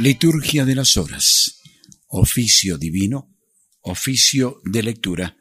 Liturgia 0.00 0.64
de 0.64 0.76
las 0.76 0.96
Horas. 0.96 1.60
Oficio 2.06 2.78
divino. 2.78 3.34
Oficio 3.80 4.60
de 4.64 4.84
lectura. 4.84 5.36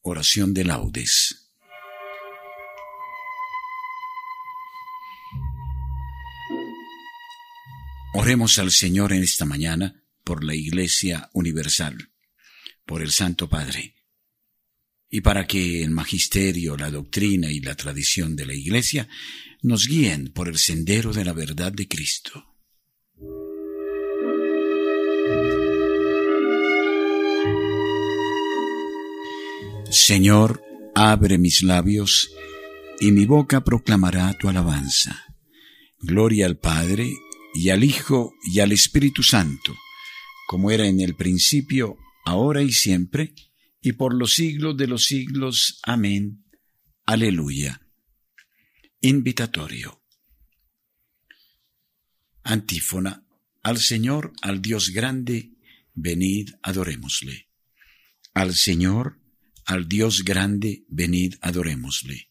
Oración 0.00 0.54
de 0.54 0.64
laudes. 0.64 1.50
Oremos 8.14 8.58
al 8.58 8.70
Señor 8.70 9.12
en 9.12 9.22
esta 9.22 9.44
mañana 9.44 10.02
por 10.24 10.42
la 10.42 10.54
Iglesia 10.54 11.28
Universal, 11.34 12.12
por 12.86 13.02
el 13.02 13.10
Santo 13.10 13.50
Padre, 13.50 13.94
y 15.10 15.20
para 15.20 15.46
que 15.46 15.82
el 15.82 15.90
magisterio, 15.90 16.78
la 16.78 16.90
doctrina 16.90 17.50
y 17.50 17.60
la 17.60 17.74
tradición 17.74 18.36
de 18.36 18.46
la 18.46 18.54
Iglesia 18.54 19.06
nos 19.60 19.86
guíen 19.86 20.32
por 20.32 20.48
el 20.48 20.56
sendero 20.56 21.12
de 21.12 21.26
la 21.26 21.34
verdad 21.34 21.72
de 21.72 21.86
Cristo. 21.86 22.51
Señor, 29.92 30.64
abre 30.94 31.36
mis 31.36 31.62
labios, 31.62 32.30
y 32.98 33.12
mi 33.12 33.26
boca 33.26 33.62
proclamará 33.62 34.32
tu 34.38 34.48
alabanza. 34.48 35.22
Gloria 35.98 36.46
al 36.46 36.56
Padre, 36.56 37.12
y 37.52 37.68
al 37.68 37.84
Hijo, 37.84 38.32
y 38.42 38.60
al 38.60 38.72
Espíritu 38.72 39.22
Santo, 39.22 39.76
como 40.48 40.70
era 40.70 40.86
en 40.86 41.00
el 41.00 41.14
principio, 41.14 41.98
ahora 42.24 42.62
y 42.62 42.72
siempre, 42.72 43.34
y 43.82 43.92
por 43.92 44.14
los 44.14 44.32
siglos 44.32 44.78
de 44.78 44.86
los 44.86 45.04
siglos. 45.04 45.78
Amén. 45.82 46.42
Aleluya. 47.04 47.86
Invitatorio. 49.02 50.02
Antífona. 52.44 53.26
Al 53.62 53.76
Señor, 53.76 54.32
al 54.40 54.62
Dios 54.62 54.88
grande, 54.88 55.52
venid, 55.92 56.48
adorémosle. 56.62 57.50
Al 58.32 58.54
Señor, 58.54 59.21
al 59.64 59.88
Dios 59.88 60.24
grande, 60.24 60.84
venid, 60.88 61.34
adorémosle. 61.40 62.30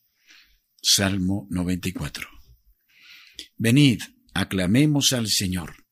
Salmo 0.81 1.47
94. 1.49 2.27
Venid, 3.57 4.01
aclamemos 4.33 5.13
al 5.13 5.27
Señor. 5.27 5.85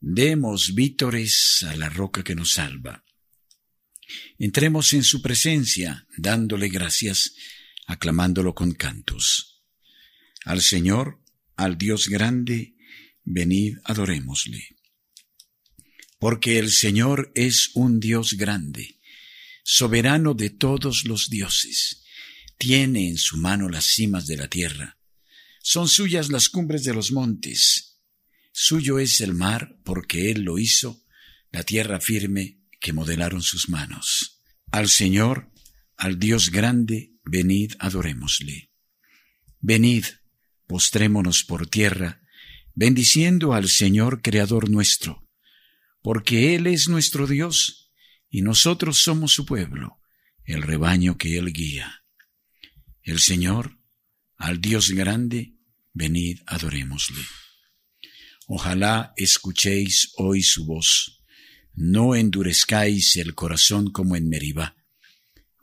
Demos 0.00 0.74
vítores 0.74 1.64
a 1.68 1.76
la 1.76 1.88
roca 1.88 2.24
que 2.24 2.34
nos 2.34 2.52
salva. 2.52 3.04
Entremos 4.38 4.92
en 4.92 5.04
su 5.04 5.22
presencia, 5.22 6.06
dándole 6.16 6.68
gracias, 6.68 7.34
aclamándolo 7.86 8.54
con 8.54 8.72
cantos. 8.72 9.62
Al 10.44 10.62
Señor, 10.62 11.20
al 11.56 11.78
Dios 11.78 12.08
grande, 12.08 12.76
venid, 13.24 13.78
adorémosle. 13.84 14.76
Porque 16.18 16.58
el 16.58 16.70
Señor 16.70 17.32
es 17.34 17.70
un 17.74 18.00
Dios 18.00 18.34
grande 18.34 18.95
soberano 19.68 20.34
de 20.34 20.50
todos 20.50 21.04
los 21.06 21.28
dioses. 21.28 22.04
Tiene 22.56 23.08
en 23.08 23.18
su 23.18 23.36
mano 23.36 23.68
las 23.68 23.86
cimas 23.86 24.28
de 24.28 24.36
la 24.36 24.48
tierra. 24.48 24.96
Son 25.60 25.88
suyas 25.88 26.28
las 26.28 26.48
cumbres 26.48 26.84
de 26.84 26.94
los 26.94 27.10
montes. 27.10 27.98
Suyo 28.52 29.00
es 29.00 29.20
el 29.20 29.34
mar, 29.34 29.76
porque 29.84 30.30
Él 30.30 30.42
lo 30.42 30.60
hizo, 30.60 31.04
la 31.50 31.64
tierra 31.64 32.00
firme 32.00 32.60
que 32.80 32.92
modelaron 32.92 33.42
sus 33.42 33.68
manos. 33.68 34.40
Al 34.70 34.88
Señor, 34.88 35.50
al 35.96 36.20
Dios 36.20 36.50
grande, 36.50 37.14
venid, 37.24 37.72
adorémosle. 37.80 38.70
Venid, 39.58 40.04
postrémonos 40.68 41.42
por 41.42 41.66
tierra, 41.66 42.22
bendiciendo 42.76 43.52
al 43.52 43.68
Señor 43.68 44.22
Creador 44.22 44.70
nuestro, 44.70 45.28
porque 46.02 46.54
Él 46.54 46.68
es 46.68 46.88
nuestro 46.88 47.26
Dios 47.26 47.85
y 48.28 48.42
nosotros 48.42 48.98
somos 48.98 49.32
su 49.32 49.46
pueblo, 49.46 50.00
el 50.44 50.62
rebaño 50.62 51.18
que 51.18 51.38
Él 51.38 51.52
guía. 51.52 52.04
El 53.02 53.20
Señor, 53.20 53.78
al 54.36 54.60
Dios 54.60 54.90
grande, 54.90 55.54
venid, 55.92 56.40
adorémosle. 56.46 57.22
Ojalá 58.46 59.12
escuchéis 59.16 60.12
hoy 60.16 60.42
su 60.42 60.66
voz, 60.66 61.22
no 61.74 62.14
endurezcáis 62.14 63.16
el 63.16 63.34
corazón 63.34 63.90
como 63.90 64.16
en 64.16 64.28
Meribá, 64.28 64.76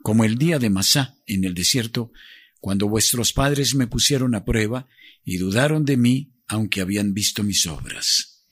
como 0.02 0.24
el 0.24 0.36
día 0.36 0.58
de 0.58 0.70
Masá 0.70 1.16
en 1.26 1.44
el 1.44 1.54
desierto, 1.54 2.12
cuando 2.60 2.88
vuestros 2.88 3.32
padres 3.32 3.74
me 3.74 3.86
pusieron 3.86 4.34
a 4.34 4.44
prueba 4.44 4.88
y 5.22 5.38
dudaron 5.38 5.84
de 5.84 5.96
mí, 5.96 6.34
aunque 6.46 6.80
habían 6.80 7.14
visto 7.14 7.42
mis 7.42 7.66
obras. 7.66 8.46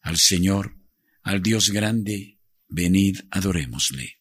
Al 0.00 0.16
Señor, 0.16 0.76
al 1.22 1.42
Dios 1.42 1.70
grande, 1.70 2.35
venid, 2.68 3.20
adorémosle. 3.30 4.18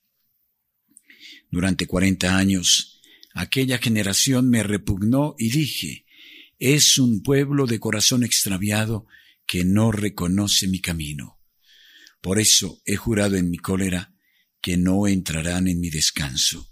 Durante 1.49 1.87
cuarenta 1.87 2.37
años, 2.37 3.01
aquella 3.33 3.77
generación 3.77 4.49
me 4.49 4.63
repugnó 4.63 5.35
y 5.37 5.49
dije, 5.49 6.05
es 6.59 6.97
un 6.97 7.21
pueblo 7.21 7.65
de 7.65 7.79
corazón 7.79 8.23
extraviado 8.23 9.07
que 9.45 9.63
no 9.63 9.91
reconoce 9.91 10.67
mi 10.67 10.79
camino. 10.79 11.39
Por 12.21 12.39
eso 12.39 12.81
he 12.85 12.95
jurado 12.95 13.35
en 13.35 13.49
mi 13.49 13.57
cólera 13.57 14.15
que 14.61 14.77
no 14.77 15.07
entrarán 15.07 15.67
en 15.67 15.79
mi 15.79 15.89
descanso. 15.89 16.71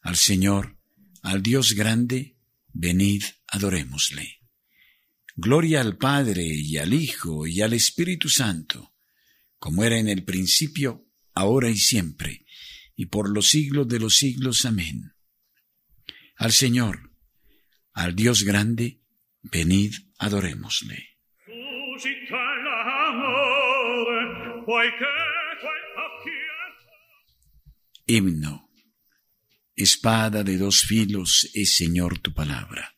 Al 0.00 0.16
Señor, 0.16 0.78
al 1.22 1.42
Dios 1.42 1.74
grande, 1.74 2.36
venid, 2.72 3.22
adorémosle. 3.46 4.40
Gloria 5.36 5.80
al 5.80 5.98
Padre 5.98 6.44
y 6.44 6.78
al 6.78 6.94
Hijo 6.94 7.46
y 7.46 7.60
al 7.60 7.74
Espíritu 7.74 8.28
Santo 8.28 8.95
como 9.66 9.82
era 9.82 9.98
en 9.98 10.08
el 10.08 10.22
principio, 10.22 11.08
ahora 11.34 11.68
y 11.68 11.76
siempre, 11.76 12.46
y 12.94 13.06
por 13.06 13.28
los 13.28 13.48
siglos 13.48 13.88
de 13.88 13.98
los 13.98 14.14
siglos. 14.14 14.64
Amén. 14.64 15.12
Al 16.36 16.52
Señor, 16.52 17.10
al 17.92 18.14
Dios 18.14 18.44
grande, 18.44 19.00
venid, 19.42 19.92
adorémosle. 20.18 21.18
Himno. 28.06 28.70
Espada 29.74 30.44
de 30.44 30.58
dos 30.58 30.82
filos 30.82 31.50
es 31.54 31.76
Señor 31.76 32.20
tu 32.20 32.32
palabra. 32.32 32.96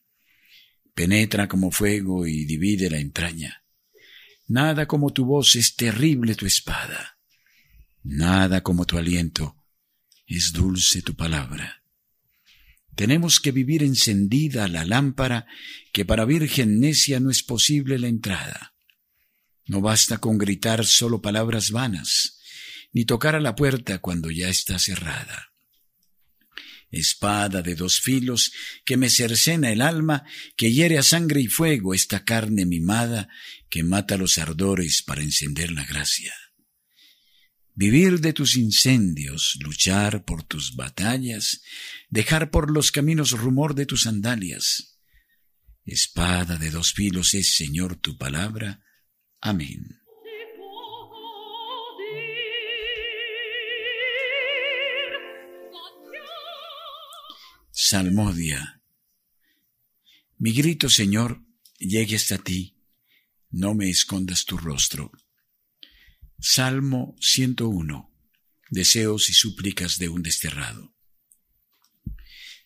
Penetra 0.95 1.49
como 1.49 1.71
fuego 1.71 2.27
y 2.27 2.45
divide 2.45 2.91
la 2.91 2.99
entraña 2.99 3.65
Nada 4.49 4.87
como 4.87 5.13
tu 5.13 5.25
voz 5.25 5.57
es 5.57 5.77
terrible 5.77 6.35
tu 6.35 6.47
espada. 6.47 7.19
Nada 8.03 8.63
como 8.63 8.87
tu 8.87 8.99
aliento 8.99 9.57
es 10.27 10.53
dulce 10.53 11.03
tu 11.03 11.15
palabra. 11.15 11.83
Tenemos 12.95 13.41
que 13.41 13.53
vivir 13.53 13.83
encendida 13.83 14.67
la 14.67 14.85
lámpara 14.85 15.47
que 15.93 16.05
para 16.05 16.25
virgen 16.25 16.81
necia 16.81 17.21
no 17.21 17.31
es 17.31 17.43
posible 17.43 17.99
la 17.99 18.09
entrada. 18.09 18.75
No 19.67 19.81
basta 19.81 20.19
con 20.19 20.39
gritar 20.39 20.85
solo 20.85 21.23
palabras 21.23 21.71
vanas, 21.71 22.41
ni 22.93 23.05
tocar 23.05 23.35
a 23.37 23.41
la 23.41 23.55
puerta 23.55 23.99
cuando 24.01 24.31
ya 24.31 24.49
está 24.49 24.79
cerrada 24.79 25.48
espada 26.91 27.63
de 27.63 27.75
dos 27.75 28.01
filos, 28.01 28.53
que 28.85 28.97
me 28.97 29.11
cercena 29.11 29.71
el 29.71 29.83
alma, 29.83 30.25
que 30.57 30.73
hiere 30.73 30.99
a 30.99 31.03
sangre 31.03 31.41
y 31.41 31.49
fuego 31.49 31.95
esta 31.95 32.25
carne 32.25 32.65
mimada, 32.67 33.29
que 33.69 33.83
mata 33.83 34.17
los 34.17 34.39
ardores 34.39 35.03
para 35.03 35.23
encender 35.23 35.71
la 35.73 35.85
gracia. 35.85 36.35
Vivir 37.75 38.21
de 38.21 38.33
tus 38.33 38.57
incendios, 38.57 39.57
luchar 39.61 40.25
por 40.25 40.43
tus 40.43 40.75
batallas, 40.75 41.63
dejar 42.09 42.51
por 42.51 42.73
los 42.73 42.91
caminos 42.91 43.31
rumor 43.33 43.75
de 43.75 43.87
tus 43.87 44.03
sandalias. 44.03 44.99
Espada 45.85 46.57
de 46.57 46.71
dos 46.71 46.93
filos 46.93 47.35
es, 47.35 47.55
Señor, 47.55 47.97
tu 47.97 48.19
palabra. 48.19 48.83
Amén. 49.41 50.01
Salmodia. 57.81 58.83
Mi 60.39 60.53
grito, 60.53 60.89
Señor, 60.91 61.45
llegue 61.79 62.17
hasta 62.17 62.37
ti, 62.39 62.75
no 63.51 63.77
me 63.77 63.89
escondas 63.89 64.45
tu 64.45 64.57
rostro. 64.57 65.13
Salmo 66.41 67.15
101. 67.21 68.13
Deseos 68.71 69.31
y 69.31 69.33
súplicas 69.33 69.99
de 69.99 70.09
un 70.09 70.25
desterrado. 70.25 70.93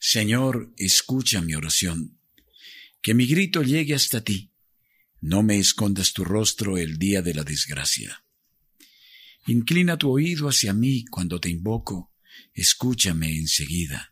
Señor, 0.00 0.72
escucha 0.78 1.42
mi 1.42 1.54
oración, 1.56 2.18
que 3.02 3.12
mi 3.12 3.26
grito 3.26 3.62
llegue 3.62 3.94
hasta 3.94 4.24
ti, 4.24 4.54
no 5.20 5.42
me 5.42 5.58
escondas 5.58 6.14
tu 6.14 6.24
rostro 6.24 6.78
el 6.78 6.96
día 6.96 7.20
de 7.20 7.34
la 7.34 7.44
desgracia. 7.44 8.24
Inclina 9.46 9.98
tu 9.98 10.10
oído 10.10 10.48
hacia 10.48 10.72
mí 10.72 11.04
cuando 11.04 11.38
te 11.38 11.50
invoco, 11.50 12.14
escúchame 12.54 13.36
enseguida 13.36 14.11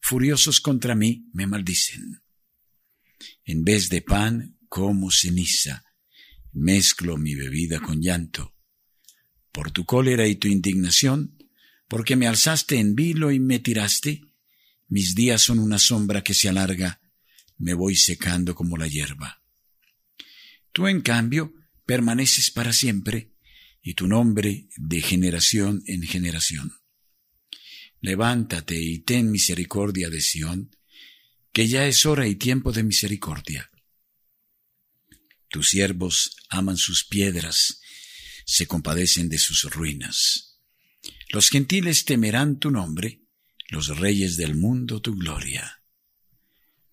furiosos 0.00 0.60
contra 0.60 0.94
mí 0.94 1.28
me 1.32 1.46
maldicen. 1.46 2.22
En 3.44 3.64
vez 3.64 3.88
de 3.88 4.02
pan, 4.02 4.58
como 4.68 5.10
ceniza, 5.10 5.84
mezclo 6.52 7.16
mi 7.16 7.34
bebida 7.34 7.80
con 7.80 8.00
llanto. 8.00 8.54
Por 9.52 9.70
tu 9.70 9.84
cólera 9.84 10.26
y 10.26 10.36
tu 10.36 10.48
indignación, 10.48 11.36
porque 11.88 12.16
me 12.16 12.26
alzaste 12.26 12.78
en 12.78 12.94
vilo 12.94 13.32
y 13.32 13.40
me 13.40 13.58
tiraste, 13.58 14.22
mis 14.88 15.14
días 15.14 15.42
son 15.42 15.58
una 15.58 15.78
sombra 15.78 16.22
que 16.22 16.34
se 16.34 16.48
alarga, 16.48 17.00
me 17.56 17.74
voy 17.74 17.96
secando 17.96 18.54
como 18.54 18.76
la 18.76 18.86
hierba. 18.86 19.42
Tú, 20.72 20.86
en 20.86 21.00
cambio, 21.00 21.52
permaneces 21.86 22.50
para 22.50 22.72
siempre, 22.72 23.32
y 23.82 23.94
tu 23.94 24.06
nombre 24.06 24.68
de 24.76 25.00
generación 25.00 25.82
en 25.86 26.02
generación. 26.02 26.77
Levántate 28.00 28.80
y 28.80 29.00
ten 29.00 29.30
misericordia 29.30 30.08
de 30.08 30.20
Sión, 30.20 30.70
que 31.52 31.66
ya 31.66 31.86
es 31.86 32.06
hora 32.06 32.28
y 32.28 32.36
tiempo 32.36 32.72
de 32.72 32.84
misericordia. 32.84 33.70
Tus 35.48 35.70
siervos 35.70 36.36
aman 36.50 36.76
sus 36.76 37.04
piedras, 37.04 37.80
se 38.44 38.66
compadecen 38.66 39.28
de 39.28 39.38
sus 39.38 39.64
ruinas. 39.64 40.60
Los 41.30 41.48
gentiles 41.48 42.04
temerán 42.04 42.58
tu 42.58 42.70
nombre, 42.70 43.22
los 43.68 43.88
reyes 43.98 44.36
del 44.36 44.54
mundo 44.54 45.00
tu 45.00 45.14
gloria. 45.14 45.82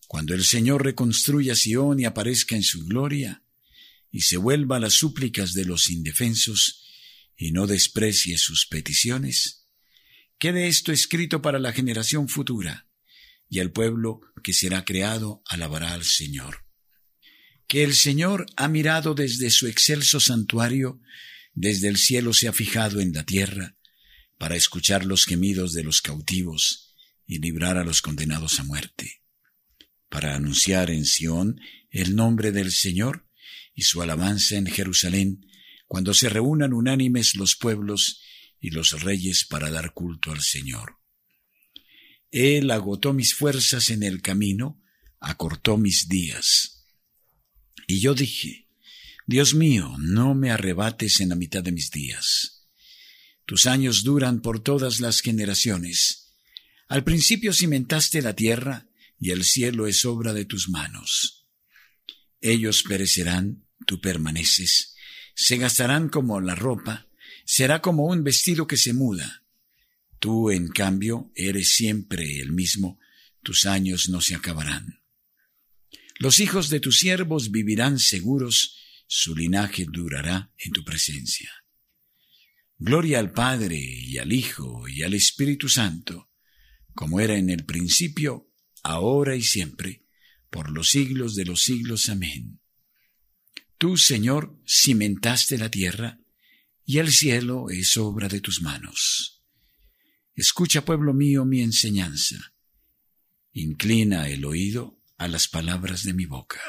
Cuando 0.08 0.34
el 0.34 0.44
Señor 0.44 0.84
reconstruya 0.84 1.56
Sión 1.56 2.00
y 2.00 2.06
aparezca 2.06 2.56
en 2.56 2.64
su 2.64 2.86
gloria, 2.86 3.44
y 4.12 4.22
se 4.22 4.38
vuelva 4.38 4.78
a 4.78 4.80
las 4.80 4.94
súplicas 4.94 5.54
de 5.54 5.66
los 5.66 5.90
indefensos, 5.90 6.84
y 7.38 7.52
no 7.52 7.68
desprecie 7.68 8.38
sus 8.38 8.66
peticiones, 8.66 9.65
quede 10.38 10.68
esto 10.68 10.92
escrito 10.92 11.42
para 11.42 11.60
la 11.60 11.74
generación 11.74 12.28
futura, 12.28 12.88
y 13.50 13.60
el 13.60 13.72
pueblo 13.72 14.22
que 14.44 14.54
será 14.54 14.86
creado 14.86 15.42
alabará 15.48 15.94
al 15.94 16.04
Señor. 16.04 16.66
Que 17.68 17.84
el 17.84 17.96
Señor 17.96 18.46
ha 18.58 18.68
mirado 18.68 19.16
desde 19.16 19.50
su 19.50 19.68
excelso 19.68 20.20
santuario, 20.20 21.00
desde 21.54 21.88
el 21.88 21.98
cielo 21.98 22.34
se 22.34 22.48
ha 22.48 22.54
fijado 22.54 23.00
en 23.00 23.14
la 23.14 23.24
tierra, 23.24 23.76
para 24.38 24.56
escuchar 24.56 25.06
los 25.06 25.26
gemidos 25.26 25.74
de 25.74 25.84
los 25.84 26.02
cautivos 26.02 26.94
y 27.26 27.40
librar 27.40 27.78
a 27.78 27.84
los 27.84 28.02
condenados 28.02 28.60
a 28.60 28.64
muerte, 28.64 29.22
para 30.10 30.36
anunciar 30.36 30.92
en 30.92 31.06
Sión 31.06 31.60
el 31.90 32.16
nombre 32.16 32.52
del 32.52 32.72
Señor 32.72 33.28
y 33.74 33.84
su 33.84 34.02
alabanza 34.02 34.58
en 34.58 34.68
Jerusalén, 34.68 35.48
cuando 35.88 36.14
se 36.14 36.30
reúnan 36.30 36.74
unánimes 36.74 37.36
los 37.36 37.56
pueblos 37.56 38.22
y 38.66 38.72
los 38.72 39.04
reyes 39.04 39.46
para 39.46 39.70
dar 39.70 39.94
culto 39.94 40.32
al 40.32 40.42
Señor. 40.42 40.98
Él 42.32 42.72
agotó 42.72 43.14
mis 43.14 43.34
fuerzas 43.34 43.90
en 43.90 44.04
el 44.04 44.22
camino, 44.22 44.82
acortó 45.20 45.78
mis 45.78 46.08
días 46.08 46.76
y 47.88 48.00
yo 48.00 48.14
dije, 48.14 48.68
Dios 49.28 49.54
mío, 49.54 49.96
no 50.00 50.36
me 50.36 50.52
arrebates 50.52 51.20
en 51.20 51.30
la 51.30 51.36
mitad 51.36 51.64
de 51.64 51.72
mis 51.72 51.92
días. 51.92 52.68
Tus 53.46 53.66
años 53.68 54.04
duran 54.04 54.42
por 54.42 54.62
todas 54.62 55.00
las 55.00 55.22
generaciones. 55.22 56.34
Al 56.88 57.04
principio 57.04 57.54
cimentaste 57.54 58.22
la 58.22 58.34
tierra, 58.34 58.88
y 59.20 59.32
el 59.32 59.44
cielo 59.44 59.88
es 59.88 60.04
obra 60.06 60.34
de 60.34 60.46
tus 60.46 60.68
manos. 60.70 61.48
Ellos 62.42 62.84
perecerán, 62.84 63.66
tú 63.86 64.02
permaneces, 64.02 64.96
se 65.36 65.58
gastarán 65.58 66.10
como 66.10 66.42
la 66.42 66.56
ropa, 66.56 67.08
será 67.46 67.82
como 67.82 68.06
un 68.06 68.24
vestido 68.24 68.68
que 68.68 68.76
se 68.76 68.94
muda. 68.94 69.44
Tú, 70.20 70.50
en 70.52 70.68
cambio, 70.68 71.32
eres 71.36 71.76
siempre 71.76 72.40
el 72.40 72.52
mismo, 72.52 73.00
tus 73.44 73.66
años 73.66 74.10
no 74.10 74.20
se 74.22 74.36
acabarán. 74.36 75.02
Los 76.18 76.40
hijos 76.40 76.70
de 76.70 76.80
tus 76.80 76.98
siervos 77.00 77.52
vivirán 77.52 78.00
seguros, 78.00 78.78
su 79.08 79.36
linaje 79.36 79.86
durará 79.88 80.52
en 80.58 80.72
tu 80.72 80.84
presencia. 80.84 81.52
Gloria 82.78 83.20
al 83.20 83.32
Padre 83.32 83.78
y 83.78 84.18
al 84.18 84.34
Hijo 84.34 84.88
y 84.88 85.04
al 85.04 85.14
Espíritu 85.14 85.70
Santo, 85.70 86.32
como 86.94 87.20
era 87.20 87.38
en 87.38 87.50
el 87.50 87.66
principio, 87.66 88.52
ahora 88.84 89.36
y 89.36 89.42
siempre, 89.42 90.06
por 90.50 90.72
los 90.72 90.90
siglos 90.90 91.36
de 91.36 91.46
los 91.46 91.64
siglos. 91.64 92.10
Amén. 92.10 92.60
Tú, 93.78 93.98
Señor, 93.98 94.60
cimentaste 94.66 95.58
la 95.58 95.70
tierra, 95.70 96.20
y 96.86 97.00
el 97.00 97.12
cielo 97.12 97.66
es 97.70 97.98
obra 97.98 98.28
de 98.28 98.40
tus 98.42 98.62
manos. 98.62 99.44
Escucha, 100.36 100.86
pueblo 100.86 101.14
mío, 101.14 101.46
mi 101.46 101.62
enseñanza. 101.62 102.54
Inclina 103.54 104.30
el 104.30 104.46
oído 104.46 105.00
a 105.18 105.28
las 105.28 105.48
palabras 105.48 106.04
de 106.04 106.14
mi 106.14 106.26
boca. 106.26 106.62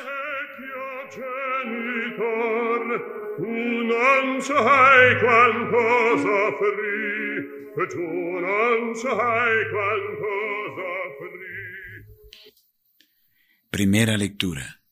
Primera 13.71 14.17
lectura 14.17 14.83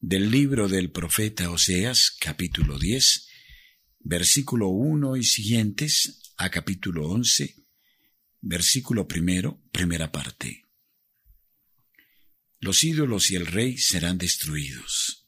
del 0.00 0.30
libro 0.30 0.68
del 0.68 0.90
profeta 0.90 1.50
Oseas, 1.50 2.16
capítulo 2.20 2.78
10, 2.78 3.29
versículo 4.00 4.68
1 4.68 5.16
y 5.16 5.24
siguientes 5.24 6.34
a 6.36 6.50
capítulo 6.50 7.08
11, 7.08 7.54
versículo 8.40 9.06
primero, 9.06 9.62
primera 9.70 10.10
parte 10.10 10.64
los 12.60 12.84
ídolos 12.84 13.30
y 13.30 13.36
el 13.36 13.46
rey 13.46 13.78
serán 13.78 14.18
destruidos. 14.18 15.26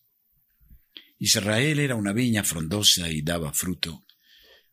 Israel 1.19 1.79
era 1.79 1.95
una 1.95 2.13
viña 2.13 2.45
frondosa 2.45 3.11
y 3.11 3.23
daba 3.23 3.55
fruto. 3.55 4.05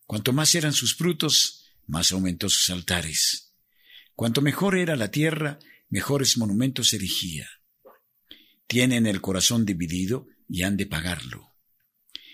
Cuanto 0.05 0.33
más 0.33 0.53
eran 0.55 0.73
sus 0.73 0.95
frutos, 0.95 1.63
más 1.87 2.11
aumentó 2.11 2.49
sus 2.49 2.69
altares. 2.69 3.55
Cuanto 4.13 4.41
mejor 4.41 4.77
era 4.77 4.95
la 4.97 5.09
tierra, 5.09 5.59
mejores 5.89 6.37
monumentos 6.37 6.91
erigía. 6.91 7.47
Tienen 8.67 9.07
el 9.07 9.21
corazón 9.21 9.65
dividido 9.65 10.27
y 10.47 10.63
han 10.63 10.75
de 10.75 10.85
pagarlo. 10.85 11.48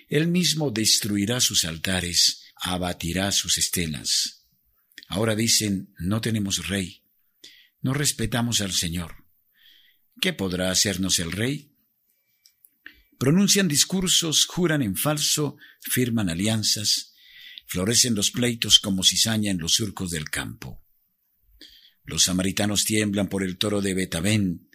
Él 0.08 0.28
mismo 0.28 0.72
destruirá 0.72 1.40
sus 1.40 1.66
altares, 1.66 2.44
abatirá 2.56 3.32
sus 3.32 3.58
estelas. 3.58 4.48
Ahora 5.08 5.36
dicen, 5.36 5.94
no 6.00 6.22
tenemos 6.22 6.68
rey, 6.68 7.04
no 7.82 7.94
respetamos 7.94 8.62
al 8.62 8.72
Señor. 8.72 9.26
¿Qué 10.20 10.34
podrá 10.34 10.72
hacernos 10.72 11.20
el 11.20 11.32
rey? 11.32 11.76
Pronuncian 13.18 13.68
discursos, 13.68 14.46
juran 14.46 14.82
en 14.82 14.96
falso, 14.96 15.58
firman 15.80 16.30
alianzas, 16.30 17.14
florecen 17.68 18.16
los 18.16 18.32
pleitos 18.32 18.80
como 18.80 19.04
cizaña 19.04 19.52
en 19.52 19.60
los 19.60 19.74
surcos 19.74 20.12
del 20.12 20.30
campo. 20.30 20.84
Los 22.04 22.24
samaritanos 22.24 22.86
tiemblan 22.86 23.30
por 23.30 23.44
el 23.44 23.58
toro 23.58 23.82
de 23.82 23.94
Betabén, 23.94 24.70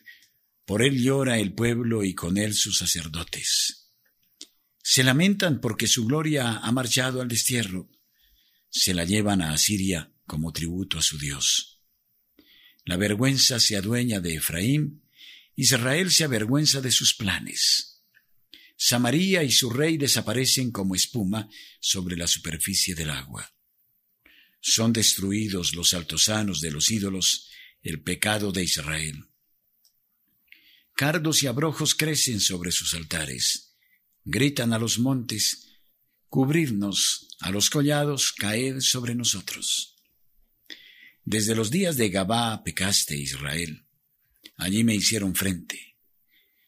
por 0.65 0.83
él 0.83 1.03
llora 1.03 1.39
el 1.39 1.53
pueblo 1.53 2.05
y 2.05 2.15
con 2.15 2.39
él 2.39 2.55
sus 2.55 2.79
sacerdotes. 2.79 3.80
Se 4.83 5.05
lamentan 5.05 5.61
porque 5.61 5.87
su 5.87 6.07
gloria 6.07 6.59
ha 6.59 6.73
marchado 6.73 7.21
al 7.21 7.29
destierro, 7.29 7.91
se 8.69 8.95
la 8.95 9.05
llevan 9.05 9.43
a 9.43 9.53
Asiria 9.53 10.13
como 10.27 10.53
tributo 10.53 10.99
a 10.99 11.03
su 11.03 11.19
Dios. 11.19 11.81
La 12.85 12.97
vergüenza 12.97 13.61
se 13.61 13.77
adueña 13.77 14.21
de 14.21 14.37
Efraín 14.37 15.03
Israel 15.61 16.11
se 16.11 16.25
avergüenza 16.25 16.81
de 16.81 16.91
sus 16.91 17.15
planes. 17.15 18.03
Samaria 18.79 19.43
y 19.43 19.53
su 19.53 19.69
rey 19.69 19.99
desaparecen 19.99 20.71
como 20.71 20.95
espuma 20.95 21.51
sobre 21.81 22.17
la 22.17 22.27
superficie 22.27 22.95
del 22.95 23.11
agua. 23.11 23.53
Son 24.63 24.91
destruidos 24.95 25.75
los 25.75 25.93
altosanos 25.93 26.63
de 26.63 26.71
los 26.71 26.91
ídolos, 26.91 27.51
el 27.83 28.01
pecado 28.03 28.53
de 28.53 28.65
Israel. 28.65 29.27
Cardos 30.95 31.43
y 31.43 31.47
abrojos 31.47 31.95
crecen 31.95 32.41
sobre 32.41 32.73
sus 32.73 32.95
altares. 32.95 33.70
Gritan 34.25 34.73
a 34.73 34.79
los 34.79 34.99
montes, 34.99 35.69
cubrirnos, 36.29 37.29
a 37.41 37.51
los 37.51 37.71
collados, 37.71 38.33
caed 38.33 38.81
sobre 38.81 39.15
nosotros. 39.15 39.97
Desde 41.25 41.55
los 41.55 41.71
días 41.71 41.97
de 41.97 42.09
Gabá 42.09 42.63
pecaste, 42.65 43.17
Israel. 43.17 43.87
Allí 44.57 44.85
me 44.85 44.95
hicieron 44.95 45.35
frente. 45.35 45.97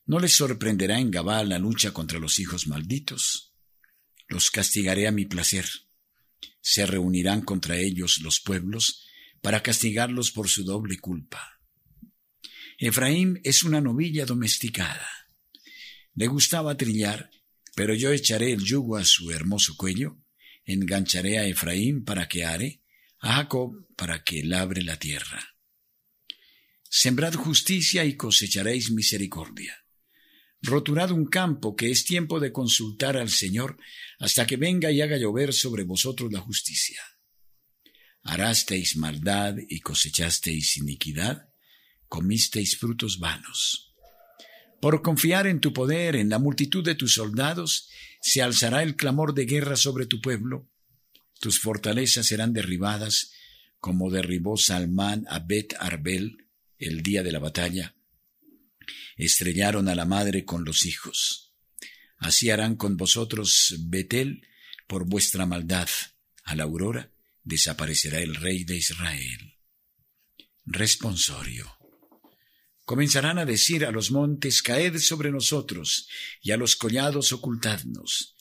No 0.06 0.18
les 0.18 0.32
sorprenderá 0.32 0.98
en 0.98 1.10
Gabal 1.10 1.48
la 1.48 1.58
lucha 1.58 1.92
contra 1.92 2.18
los 2.18 2.38
hijos 2.38 2.66
malditos. 2.66 3.54
Los 4.28 4.50
castigaré 4.50 5.06
a 5.06 5.12
mi 5.12 5.26
placer. 5.26 5.66
Se 6.60 6.86
reunirán 6.86 7.42
contra 7.42 7.76
ellos 7.76 8.20
los 8.22 8.40
pueblos 8.40 9.06
para 9.40 9.62
castigarlos 9.62 10.30
por 10.30 10.48
su 10.48 10.64
doble 10.64 10.98
culpa. 10.98 11.60
Efraín 12.78 13.40
es 13.44 13.62
una 13.62 13.80
novilla 13.80 14.24
domesticada. 14.24 15.06
Le 16.14 16.26
gustaba 16.26 16.76
trillar, 16.76 17.30
pero 17.74 17.94
yo 17.94 18.12
echaré 18.12 18.52
el 18.52 18.64
yugo 18.64 18.96
a 18.96 19.04
su 19.04 19.30
hermoso 19.30 19.76
cuello, 19.76 20.18
engancharé 20.64 21.38
a 21.38 21.46
Efraín 21.46 22.04
para 22.04 22.28
que 22.28 22.44
are, 22.44 22.82
a 23.20 23.34
Jacob 23.34 23.86
para 23.96 24.22
que 24.24 24.44
labre 24.44 24.82
la 24.82 24.98
tierra. 24.98 25.56
Sembrad 26.88 27.34
justicia 27.34 28.04
y 28.04 28.16
cosecharéis 28.16 28.90
misericordia. 28.90 29.78
Roturad 30.60 31.10
un 31.10 31.26
campo 31.26 31.74
que 31.74 31.90
es 31.90 32.04
tiempo 32.04 32.38
de 32.38 32.52
consultar 32.52 33.16
al 33.16 33.30
Señor 33.30 33.78
hasta 34.18 34.46
que 34.46 34.56
venga 34.56 34.92
y 34.92 35.00
haga 35.00 35.16
llover 35.16 35.52
sobre 35.52 35.84
vosotros 35.84 36.30
la 36.30 36.40
justicia. 36.40 37.02
Harasteis 38.22 38.96
maldad 38.96 39.56
y 39.68 39.80
cosechasteis 39.80 40.76
iniquidad, 40.76 41.48
comisteis 42.06 42.76
frutos 42.76 43.18
vanos. 43.18 43.91
Por 44.82 45.00
confiar 45.00 45.46
en 45.46 45.60
tu 45.60 45.72
poder, 45.72 46.16
en 46.16 46.28
la 46.28 46.40
multitud 46.40 46.84
de 46.84 46.96
tus 46.96 47.14
soldados, 47.14 47.88
se 48.20 48.42
alzará 48.42 48.82
el 48.82 48.96
clamor 48.96 49.32
de 49.32 49.44
guerra 49.44 49.76
sobre 49.76 50.06
tu 50.06 50.20
pueblo. 50.20 50.68
Tus 51.38 51.60
fortalezas 51.60 52.26
serán 52.26 52.52
derribadas, 52.52 53.30
como 53.78 54.10
derribó 54.10 54.56
Salmán 54.56 55.24
a 55.28 55.38
Bet 55.38 55.76
Arbel 55.78 56.48
el 56.78 57.04
día 57.04 57.22
de 57.22 57.30
la 57.30 57.38
batalla. 57.38 57.94
Estrellaron 59.16 59.88
a 59.88 59.94
la 59.94 60.04
madre 60.04 60.44
con 60.44 60.64
los 60.64 60.84
hijos. 60.84 61.54
Así 62.16 62.50
harán 62.50 62.74
con 62.74 62.96
vosotros 62.96 63.76
Betel 63.86 64.44
por 64.88 65.08
vuestra 65.08 65.46
maldad. 65.46 65.88
A 66.42 66.56
la 66.56 66.64
aurora 66.64 67.12
desaparecerá 67.44 68.18
el 68.18 68.34
rey 68.34 68.64
de 68.64 68.78
Israel. 68.78 69.58
Responsorio. 70.64 71.81
Comenzarán 72.84 73.38
a 73.38 73.44
decir 73.44 73.84
a 73.84 73.92
los 73.92 74.10
montes, 74.10 74.62
caed 74.62 74.98
sobre 74.98 75.30
nosotros, 75.30 76.08
y 76.40 76.50
a 76.50 76.56
los 76.56 76.76
collados 76.76 77.32
ocultadnos, 77.32 78.36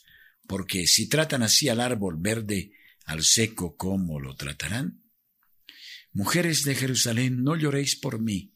porque 0.48 0.88
si 0.88 1.08
tratan 1.08 1.44
así 1.44 1.70
al 1.70 1.80
árbol 1.80 2.16
verde, 2.18 2.74
al 3.06 3.24
seco, 3.24 3.78
¿cómo 3.78 4.20
lo 4.20 4.36
tratarán? 4.36 5.04
Mujeres 6.12 6.64
de 6.64 6.76
Jerusalén, 6.76 7.44
no 7.44 7.56
lloréis 7.56 7.96
por 7.96 8.20
mí, 8.20 8.54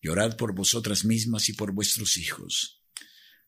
llorad 0.00 0.36
por 0.36 0.54
vosotras 0.54 1.04
mismas 1.04 1.48
y 1.48 1.52
por 1.52 1.72
vuestros 1.72 2.16
hijos, 2.16 2.82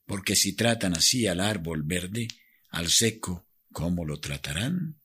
porque 0.06 0.36
si 0.36 0.54
tratan 0.54 0.94
así 0.94 1.26
al 1.26 1.40
árbol 1.40 1.82
verde, 1.82 2.28
al 2.68 2.90
seco, 2.90 3.48
¿cómo 3.72 4.04
lo 4.04 4.20
tratarán? 4.20 5.01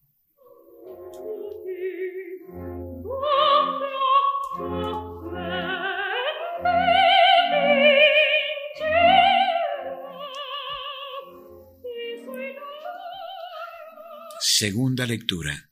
Segunda 14.59 15.05
lectura 15.05 15.69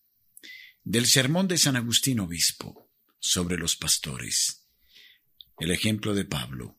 del 0.84 1.08
Sermón 1.08 1.48
de 1.48 1.58
San 1.58 1.75
Agustín 1.75 2.20
Obispo 2.20 2.94
sobre 3.18 3.58
los 3.58 3.75
pastores. 3.75 4.68
El 5.58 5.72
ejemplo 5.72 6.13
de 6.13 6.24
Pablo. 6.24 6.77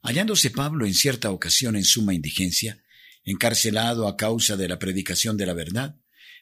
Hallándose 0.00 0.52
Pablo 0.52 0.86
en 0.86 0.94
cierta 0.94 1.32
ocasión 1.32 1.74
en 1.74 1.82
suma 1.82 2.14
indigencia, 2.14 2.84
encarcelado 3.24 4.06
a 4.06 4.16
causa 4.16 4.56
de 4.56 4.68
la 4.68 4.78
predicación 4.78 5.36
de 5.36 5.46
la 5.46 5.54
verdad, 5.54 6.00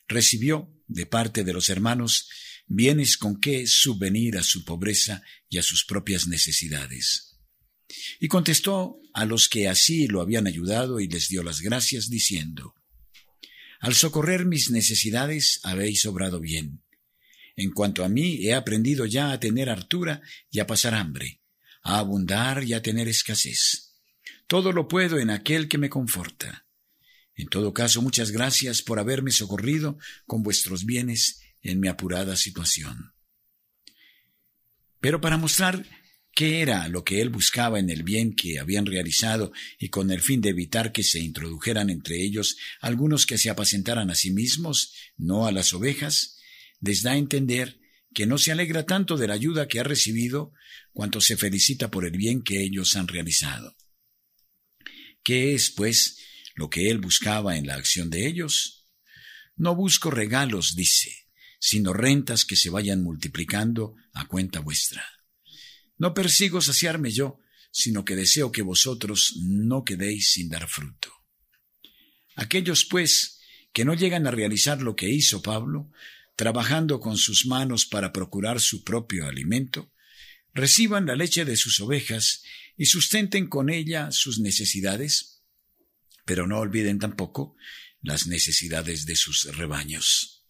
recibió, 0.09 0.71
de 0.89 1.07
parte 1.07 1.43
de 1.43 1.55
los 1.55 1.71
hermanos, 1.71 2.29
bienes 2.67 3.17
con 3.17 3.41
que 3.41 3.67
subvenir 3.67 4.37
a 4.37 4.43
su 4.43 4.67
pobreza 4.67 5.23
y 5.49 5.57
a 5.57 5.63
sus 5.63 5.87
propias 5.87 6.27
necesidades. 6.27 7.39
Y 8.21 8.29
contestó 8.29 9.01
a 9.15 9.25
los 9.25 9.49
que 9.49 9.69
así 9.69 10.07
lo 10.07 10.21
habían 10.21 10.47
ayudado 10.47 11.01
y 11.01 11.09
les 11.09 11.31
dio 11.31 11.43
las 11.43 11.63
gracias, 11.63 12.11
diciendo, 12.11 12.75
al 13.81 13.95
socorrer 13.95 14.45
mis 14.45 14.71
necesidades 14.71 15.61
habéis 15.63 16.05
obrado 16.07 16.41
bien. 16.41 16.83
En 17.57 17.71
cuanto 17.71 18.05
a 18.05 18.09
mí, 18.09 18.47
he 18.47 18.55
aprendido 18.55 19.07
ya 19.07 19.31
a 19.31 19.41
tener 19.41 19.71
hartura 19.71 20.23
y 20.51 20.61
a 20.61 20.67
pasar 20.67 20.95
hambre, 20.95 21.41
a 21.83 21.99
abundar 21.99 22.65
y 22.65 22.75
a 22.75 22.83
tener 22.83 23.09
escasez. 23.09 23.95
Todo 24.47 24.73
lo 24.73 24.89
puedo 24.89 25.19
en 25.19 25.31
aquel 25.31 25.69
que 25.69 25.79
me 25.79 25.89
conforta. 25.89 26.67
En 27.35 27.49
todo 27.49 27.73
caso, 27.73 28.03
muchas 28.03 28.31
gracias 28.31 28.83
por 28.83 28.99
haberme 28.99 29.31
socorrido 29.31 29.99
con 30.27 30.43
vuestros 30.43 30.85
bienes 30.85 31.41
en 31.63 31.81
mi 31.81 31.89
apurada 31.89 32.37
situación. 32.37 33.13
Pero 35.01 35.21
para 35.21 35.37
mostrar 35.37 35.85
qué 36.35 36.61
era 36.61 36.89
lo 36.89 37.05
que 37.05 37.21
él 37.21 37.31
buscaba 37.31 37.79
en 37.79 37.91
el 37.91 38.03
bien 38.03 38.35
que 38.35 38.59
habían 38.59 38.87
realizado 38.87 39.53
y 39.79 39.89
con 39.89 40.11
el 40.11 40.21
fin 40.21 40.41
de 40.41 40.51
evitar 40.51 40.93
que 40.93 41.05
se 41.05 41.21
introdujeran 41.21 41.91
entre 41.91 42.23
ellos 42.23 42.57
algunos 42.81 43.27
que 43.27 43.39
se 43.39 43.51
apacentaran 43.51 44.11
a 44.11 44.15
sí 44.15 44.31
mismos, 44.31 44.93
no 45.17 45.47
a 45.47 45.53
las 45.53 45.73
ovejas, 45.73 46.39
les 46.81 47.03
da 47.03 47.13
a 47.13 47.17
entender 47.17 47.81
que 48.13 48.27
no 48.27 48.39
se 48.39 48.53
alegra 48.53 48.85
tanto 48.85 49.17
de 49.17 49.29
la 49.29 49.35
ayuda 49.35 49.69
que 49.69 49.81
ha 49.81 49.85
recibido 49.85 50.53
cuanto 50.93 51.21
se 51.21 51.37
felicita 51.37 51.91
por 51.91 52.05
el 52.05 52.17
bien 52.17 52.43
que 52.43 52.63
ellos 52.63 52.97
han 52.97 53.09
realizado. 53.09 53.77
¿Qué 55.23 55.55
es, 55.55 55.71
pues, 55.71 56.19
lo 56.55 56.69
que 56.69 56.91
él 56.91 56.99
buscaba 56.99 57.57
en 57.57 57.67
la 57.67 57.75
acción 57.75 58.11
de 58.11 58.27
ellos? 58.27 58.87
No 59.57 59.75
busco 59.75 60.11
regalos, 60.11 60.77
dice, 60.77 61.11
sino 61.59 61.93
rentas 61.93 62.45
que 62.45 62.57
se 62.57 62.71
vayan 62.71 63.03
multiplicando 63.03 63.95
a 64.13 64.27
cuenta 64.29 64.61
vuestra. 64.61 65.05
No 65.97 66.15
persigo 66.15 66.61
saciarme 66.61 67.11
yo, 67.11 67.41
sino 67.71 68.05
que 68.05 68.17
deseo 68.17 68.53
que 68.53 68.63
vosotros 68.63 69.37
no 69.43 69.85
quedéis 69.85 70.31
sin 70.33 70.49
dar 70.49 70.69
fruto. 70.69 71.13
Aquellos, 72.37 72.85
pues, 72.85 73.41
que 73.73 73.85
no 73.85 73.95
llegan 73.95 74.27
a 74.27 74.31
realizar 74.31 74.81
lo 74.81 74.95
que 74.95 75.09
hizo 75.09 75.43
Pablo, 75.43 75.91
trabajando 76.37 77.01
con 77.01 77.17
sus 77.17 77.47
manos 77.47 77.87
para 77.87 78.13
procurar 78.13 78.61
su 78.61 78.85
propio 78.85 79.27
alimento, 79.27 79.93
reciban 80.53 81.07
la 81.07 81.17
leche 81.17 81.45
de 81.45 81.57
sus 81.57 81.81
ovejas 81.81 82.43
y 82.77 82.87
sustenten 82.87 83.49
con 83.49 83.71
ella 83.71 84.11
sus 84.11 84.39
necesidades, 84.39 85.43
pero 86.25 86.47
no 86.47 86.59
olviden 86.59 86.99
tampoco 86.99 87.57
las 88.01 88.27
necesidades 88.27 89.07
de 89.07 89.17
sus 89.17 89.45
rebaños. 89.57 90.47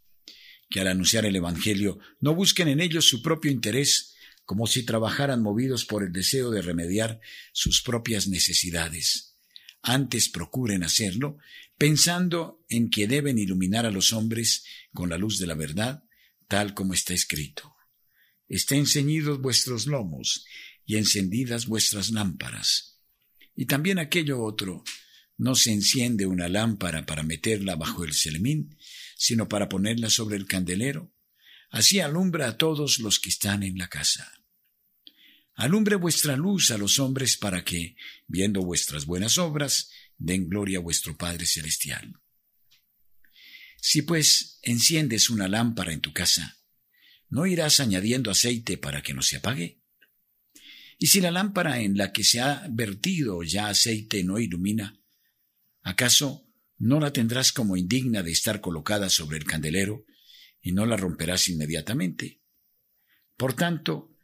Que 0.68 0.80
al 0.80 0.88
anunciar 0.88 1.24
el 1.26 1.36
Evangelio 1.36 1.98
no 2.20 2.34
busquen 2.34 2.68
en 2.68 2.80
ellos 2.80 3.06
su 3.06 3.22
propio 3.22 3.50
interés, 3.50 4.13
como 4.44 4.66
si 4.66 4.84
trabajaran 4.84 5.42
movidos 5.42 5.84
por 5.84 6.02
el 6.02 6.12
deseo 6.12 6.50
de 6.50 6.62
remediar 6.62 7.20
sus 7.52 7.82
propias 7.82 8.28
necesidades. 8.28 9.36
Antes 9.82 10.28
procuren 10.28 10.82
hacerlo 10.82 11.38
pensando 11.76 12.64
en 12.68 12.90
que 12.90 13.06
deben 13.06 13.38
iluminar 13.38 13.86
a 13.86 13.90
los 13.90 14.12
hombres 14.12 14.64
con 14.92 15.08
la 15.10 15.18
luz 15.18 15.38
de 15.38 15.46
la 15.46 15.54
verdad, 15.54 16.04
tal 16.48 16.74
como 16.74 16.94
está 16.94 17.14
escrito. 17.14 17.74
Estén 18.48 18.86
ceñidos 18.86 19.40
vuestros 19.40 19.86
lomos 19.86 20.44
y 20.84 20.96
encendidas 20.96 21.66
vuestras 21.66 22.10
lámparas. 22.10 23.00
Y 23.56 23.66
también 23.66 23.98
aquello 23.98 24.42
otro, 24.42 24.84
no 25.36 25.54
se 25.54 25.72
enciende 25.72 26.26
una 26.26 26.48
lámpara 26.48 27.06
para 27.06 27.22
meterla 27.22 27.76
bajo 27.76 28.04
el 28.04 28.12
celemín, 28.12 28.76
sino 29.16 29.48
para 29.48 29.68
ponerla 29.68 30.10
sobre 30.10 30.36
el 30.36 30.46
candelero, 30.46 31.13
Así 31.75 31.99
alumbra 31.99 32.47
a 32.47 32.57
todos 32.57 33.00
los 33.00 33.19
que 33.19 33.31
están 33.31 33.64
en 33.64 33.78
la 33.78 33.88
casa. 33.88 34.33
Alumbre 35.57 35.97
vuestra 35.97 36.37
luz 36.37 36.71
a 36.71 36.78
los 36.78 37.00
hombres 37.00 37.37
para 37.37 37.64
que, 37.64 37.97
viendo 38.28 38.62
vuestras 38.62 39.07
buenas 39.07 39.38
obras, 39.38 39.90
den 40.16 40.49
gloria 40.49 40.78
a 40.78 40.83
vuestro 40.83 41.16
Padre 41.16 41.47
Celestial. 41.47 42.14
Si 43.81 44.02
pues 44.02 44.61
enciendes 44.62 45.31
una 45.31 45.49
lámpara 45.49 45.93
en 45.93 46.00
tu 46.00 46.12
casa, 46.12 46.61
¿no 47.28 47.45
irás 47.45 47.81
añadiendo 47.81 48.31
aceite 48.31 48.78
para 48.78 49.02
que 49.02 49.12
no 49.12 49.23
se 49.23 49.38
apague? 49.38 49.83
Y 51.00 51.09
si 51.09 51.21
la 51.21 51.33
lámpara 51.33 51.81
en 51.81 51.97
la 51.97 52.12
que 52.12 52.23
se 52.23 52.40
ha 52.40 52.69
vertido 52.71 53.43
ya 53.43 53.66
aceite 53.66 54.23
no 54.23 54.38
ilumina, 54.38 54.97
¿acaso 55.83 56.49
no 56.78 57.00
la 57.00 57.12
tendrás 57.12 57.50
como 57.50 57.76
indigna 57.76 58.23
de 58.23 58.31
estar 58.31 58.61
colocada 58.61 59.11
sobre 59.11 59.38
el 59.38 59.45
candelero 59.45 60.07
y 60.64 60.73
no 60.73 60.87
la 60.87 60.97
romperás 60.97 61.49
inmediatamente. 61.49 62.40
Por 63.37 63.52
tanto, 63.52 64.16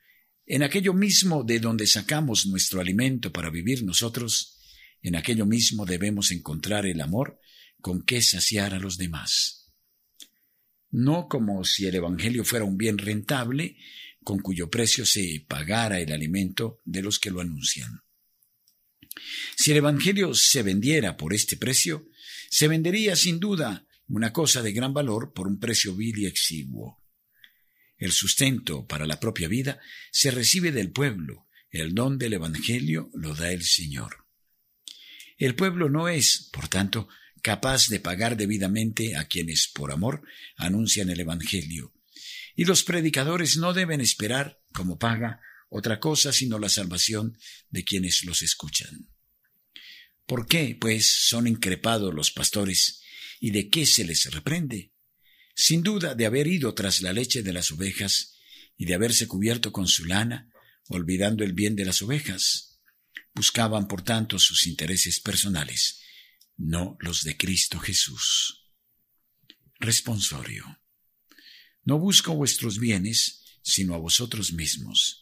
en 0.46 0.62
aquello 0.62 0.94
mismo 0.94 1.44
de 1.44 1.60
donde 1.60 1.86
sacamos 1.86 2.46
nuestro 2.46 2.80
alimento 2.80 3.30
para 3.30 3.50
vivir 3.50 3.84
nosotros, 3.84 4.58
en 5.02 5.16
aquello 5.16 5.44
mismo 5.44 5.84
debemos 5.84 6.30
encontrar 6.30 6.86
el 6.86 7.02
amor 7.02 7.38
con 7.80 8.04
que 8.04 8.22
saciar 8.22 8.72
a 8.72 8.78
los 8.78 8.96
demás. 8.96 9.70
No 10.90 11.28
como 11.28 11.62
si 11.62 11.86
el 11.86 11.94
Evangelio 11.96 12.42
fuera 12.42 12.64
un 12.64 12.78
bien 12.78 12.96
rentable, 12.96 13.76
con 14.24 14.38
cuyo 14.38 14.70
precio 14.70 15.04
se 15.04 15.44
pagara 15.46 16.00
el 16.00 16.10
alimento 16.10 16.80
de 16.86 17.02
los 17.02 17.18
que 17.18 17.30
lo 17.30 17.40
anuncian. 17.40 18.00
Si 19.56 19.72
el 19.72 19.76
Evangelio 19.76 20.32
se 20.32 20.62
vendiera 20.62 21.18
por 21.18 21.34
este 21.34 21.58
precio, 21.58 22.08
se 22.48 22.66
vendería 22.66 23.14
sin 23.14 23.38
duda 23.38 23.86
una 24.10 24.32
cosa 24.32 24.60
de 24.60 24.72
gran 24.72 24.92
valor 24.92 25.32
por 25.32 25.46
un 25.46 25.58
precio 25.58 25.94
vil 25.94 26.18
y 26.18 26.26
exiguo. 26.26 27.00
El 27.96 28.12
sustento 28.12 28.86
para 28.86 29.06
la 29.06 29.20
propia 29.20 29.46
vida 29.46 29.78
se 30.10 30.30
recibe 30.30 30.72
del 30.72 30.90
pueblo, 30.90 31.46
el 31.70 31.94
don 31.94 32.18
del 32.18 32.32
Evangelio 32.32 33.10
lo 33.14 33.34
da 33.34 33.52
el 33.52 33.62
Señor. 33.62 34.26
El 35.38 35.54
pueblo 35.54 35.88
no 35.88 36.08
es, 36.08 36.50
por 36.52 36.68
tanto, 36.68 37.08
capaz 37.40 37.88
de 37.88 38.00
pagar 38.00 38.36
debidamente 38.36 39.16
a 39.16 39.26
quienes 39.26 39.68
por 39.68 39.92
amor 39.92 40.22
anuncian 40.56 41.08
el 41.08 41.20
Evangelio, 41.20 41.94
y 42.56 42.64
los 42.64 42.82
predicadores 42.82 43.56
no 43.56 43.72
deben 43.72 44.00
esperar, 44.00 44.60
como 44.72 44.98
paga, 44.98 45.40
otra 45.68 46.00
cosa 46.00 46.32
sino 46.32 46.58
la 46.58 46.68
salvación 46.68 47.38
de 47.70 47.84
quienes 47.84 48.24
los 48.24 48.42
escuchan. 48.42 49.08
¿Por 50.26 50.46
qué, 50.46 50.76
pues, 50.78 51.28
son 51.28 51.46
increpados 51.46 52.12
los 52.12 52.32
pastores 52.32 52.99
y 53.40 53.50
de 53.50 53.68
qué 53.68 53.86
se 53.86 54.04
les 54.04 54.30
reprende? 54.30 54.92
Sin 55.56 55.82
duda 55.82 56.14
de 56.14 56.26
haber 56.26 56.46
ido 56.46 56.72
tras 56.74 57.02
la 57.02 57.12
leche 57.12 57.42
de 57.42 57.52
las 57.52 57.72
ovejas 57.72 58.36
y 58.76 58.84
de 58.84 58.94
haberse 58.94 59.26
cubierto 59.26 59.72
con 59.72 59.88
su 59.88 60.04
lana, 60.04 60.52
olvidando 60.86 61.42
el 61.42 61.52
bien 61.52 61.74
de 61.74 61.84
las 61.84 62.02
ovejas. 62.02 62.80
Buscaban, 63.34 63.88
por 63.88 64.02
tanto, 64.02 64.38
sus 64.38 64.66
intereses 64.66 65.18
personales, 65.20 66.00
no 66.56 66.96
los 67.00 67.24
de 67.24 67.36
Cristo 67.36 67.80
Jesús. 67.80 68.68
Responsorio. 69.80 70.78
No 71.82 71.98
busco 71.98 72.34
vuestros 72.34 72.78
bienes, 72.78 73.42
sino 73.62 73.94
a 73.94 73.98
vosotros 73.98 74.52
mismos 74.52 75.20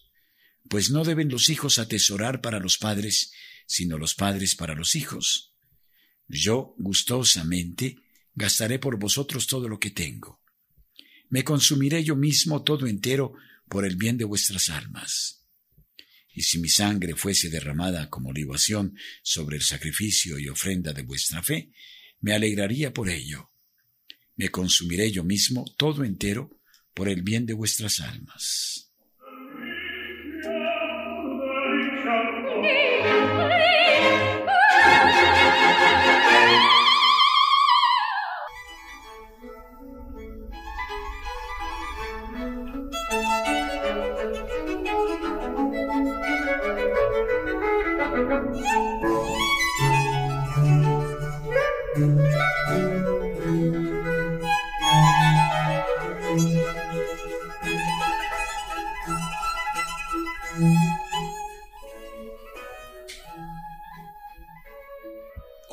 pues 0.68 0.90
no 0.90 1.04
deben 1.04 1.28
los 1.28 1.48
hijos 1.48 1.78
atesorar 1.78 2.40
para 2.40 2.60
los 2.60 2.78
padres, 2.78 3.32
sino 3.66 3.98
los 3.98 4.14
padres 4.14 4.54
para 4.54 4.74
los 4.74 4.94
hijos. 4.94 5.54
Yo 6.28 6.74
gustosamente 6.78 7.96
gastaré 8.38 8.78
por 8.78 8.98
vosotros 8.98 9.46
todo 9.46 9.68
lo 9.68 9.78
que 9.78 9.90
tengo. 9.90 10.40
Me 11.28 11.42
consumiré 11.42 12.04
yo 12.04 12.14
mismo 12.14 12.62
todo 12.62 12.86
entero 12.86 13.34
por 13.68 13.84
el 13.84 13.96
bien 13.96 14.16
de 14.16 14.24
vuestras 14.24 14.70
almas. 14.70 15.44
Y 16.32 16.42
si 16.42 16.58
mi 16.60 16.68
sangre 16.68 17.16
fuese 17.16 17.50
derramada 17.50 18.08
como 18.08 18.32
libación 18.32 18.96
sobre 19.22 19.56
el 19.56 19.62
sacrificio 19.62 20.38
y 20.38 20.48
ofrenda 20.48 20.92
de 20.92 21.02
vuestra 21.02 21.42
fe, 21.42 21.72
me 22.20 22.32
alegraría 22.32 22.94
por 22.94 23.10
ello. 23.10 23.50
Me 24.36 24.50
consumiré 24.50 25.10
yo 25.10 25.24
mismo 25.24 25.64
todo 25.76 26.04
entero 26.04 26.60
por 26.94 27.08
el 27.08 27.22
bien 27.22 27.44
de 27.44 27.54
vuestras 27.54 27.98
almas. 27.98 28.92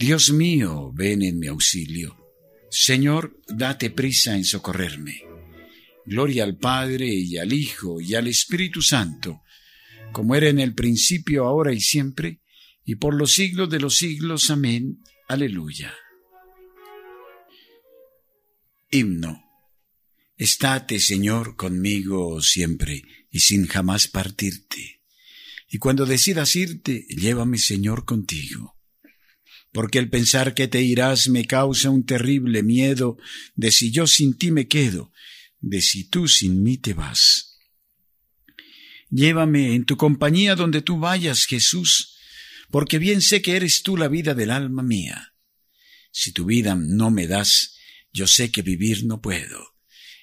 Dios 0.00 0.32
mío, 0.32 0.92
ven 0.94 1.20
en 1.20 1.38
mi 1.38 1.48
auxilio. 1.48 2.16
Señor, 2.70 3.38
date 3.46 3.90
prisa 3.90 4.34
en 4.34 4.46
socorrerme. 4.46 5.24
Gloria 6.06 6.44
al 6.44 6.56
Padre 6.56 7.06
y 7.06 7.36
al 7.36 7.52
Hijo 7.52 8.00
y 8.00 8.14
al 8.14 8.26
Espíritu 8.26 8.80
Santo, 8.80 9.42
como 10.10 10.34
era 10.34 10.48
en 10.48 10.58
el 10.58 10.74
principio, 10.74 11.44
ahora 11.44 11.74
y 11.74 11.82
siempre, 11.82 12.40
y 12.82 12.94
por 12.94 13.12
los 13.12 13.32
siglos 13.32 13.68
de 13.68 13.78
los 13.78 13.96
siglos. 13.96 14.48
Amén. 14.48 15.02
Aleluya. 15.28 15.94
Himno. 18.90 19.44
Estate, 20.38 20.98
Señor, 20.98 21.56
conmigo 21.56 22.40
siempre 22.40 23.02
y 23.30 23.40
sin 23.40 23.66
jamás 23.66 24.08
partirte. 24.08 25.02
Y 25.68 25.76
cuando 25.76 26.06
decidas 26.06 26.56
irte, 26.56 27.04
llévame, 27.10 27.58
Señor, 27.58 28.06
contigo 28.06 28.79
porque 29.72 29.98
el 29.98 30.10
pensar 30.10 30.54
que 30.54 30.68
te 30.68 30.82
irás 30.82 31.28
me 31.28 31.46
causa 31.46 31.90
un 31.90 32.04
terrible 32.04 32.62
miedo 32.62 33.18
de 33.54 33.70
si 33.70 33.90
yo 33.90 34.06
sin 34.06 34.36
ti 34.36 34.50
me 34.50 34.66
quedo, 34.66 35.12
de 35.60 35.80
si 35.80 36.08
tú 36.08 36.26
sin 36.28 36.62
mí 36.62 36.76
te 36.76 36.94
vas. 36.94 37.58
Llévame 39.10 39.74
en 39.74 39.84
tu 39.84 39.96
compañía 39.96 40.56
donde 40.56 40.82
tú 40.82 40.98
vayas, 40.98 41.44
Jesús, 41.44 42.16
porque 42.70 42.98
bien 42.98 43.22
sé 43.22 43.42
que 43.42 43.56
eres 43.56 43.82
tú 43.82 43.96
la 43.96 44.08
vida 44.08 44.34
del 44.34 44.50
alma 44.50 44.82
mía. 44.82 45.34
Si 46.12 46.32
tu 46.32 46.44
vida 46.44 46.74
no 46.74 47.10
me 47.10 47.26
das, 47.26 47.76
yo 48.12 48.26
sé 48.26 48.50
que 48.50 48.62
vivir 48.62 49.04
no 49.04 49.20
puedo, 49.20 49.76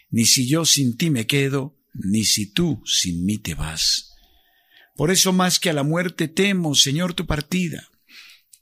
ni 0.09 0.25
si 0.25 0.47
yo 0.47 0.65
sin 0.65 0.97
ti 0.97 1.09
me 1.09 1.25
quedo, 1.25 1.77
ni 1.93 2.25
si 2.25 2.51
tú 2.51 2.81
sin 2.85 3.25
mí 3.25 3.37
te 3.37 3.55
vas. 3.55 4.13
Por 4.95 5.11
eso 5.11 5.31
más 5.31 5.59
que 5.59 5.69
a 5.69 5.73
la 5.73 5.83
muerte 5.83 6.27
temo, 6.27 6.75
Señor, 6.75 7.13
tu 7.13 7.25
partida 7.25 7.89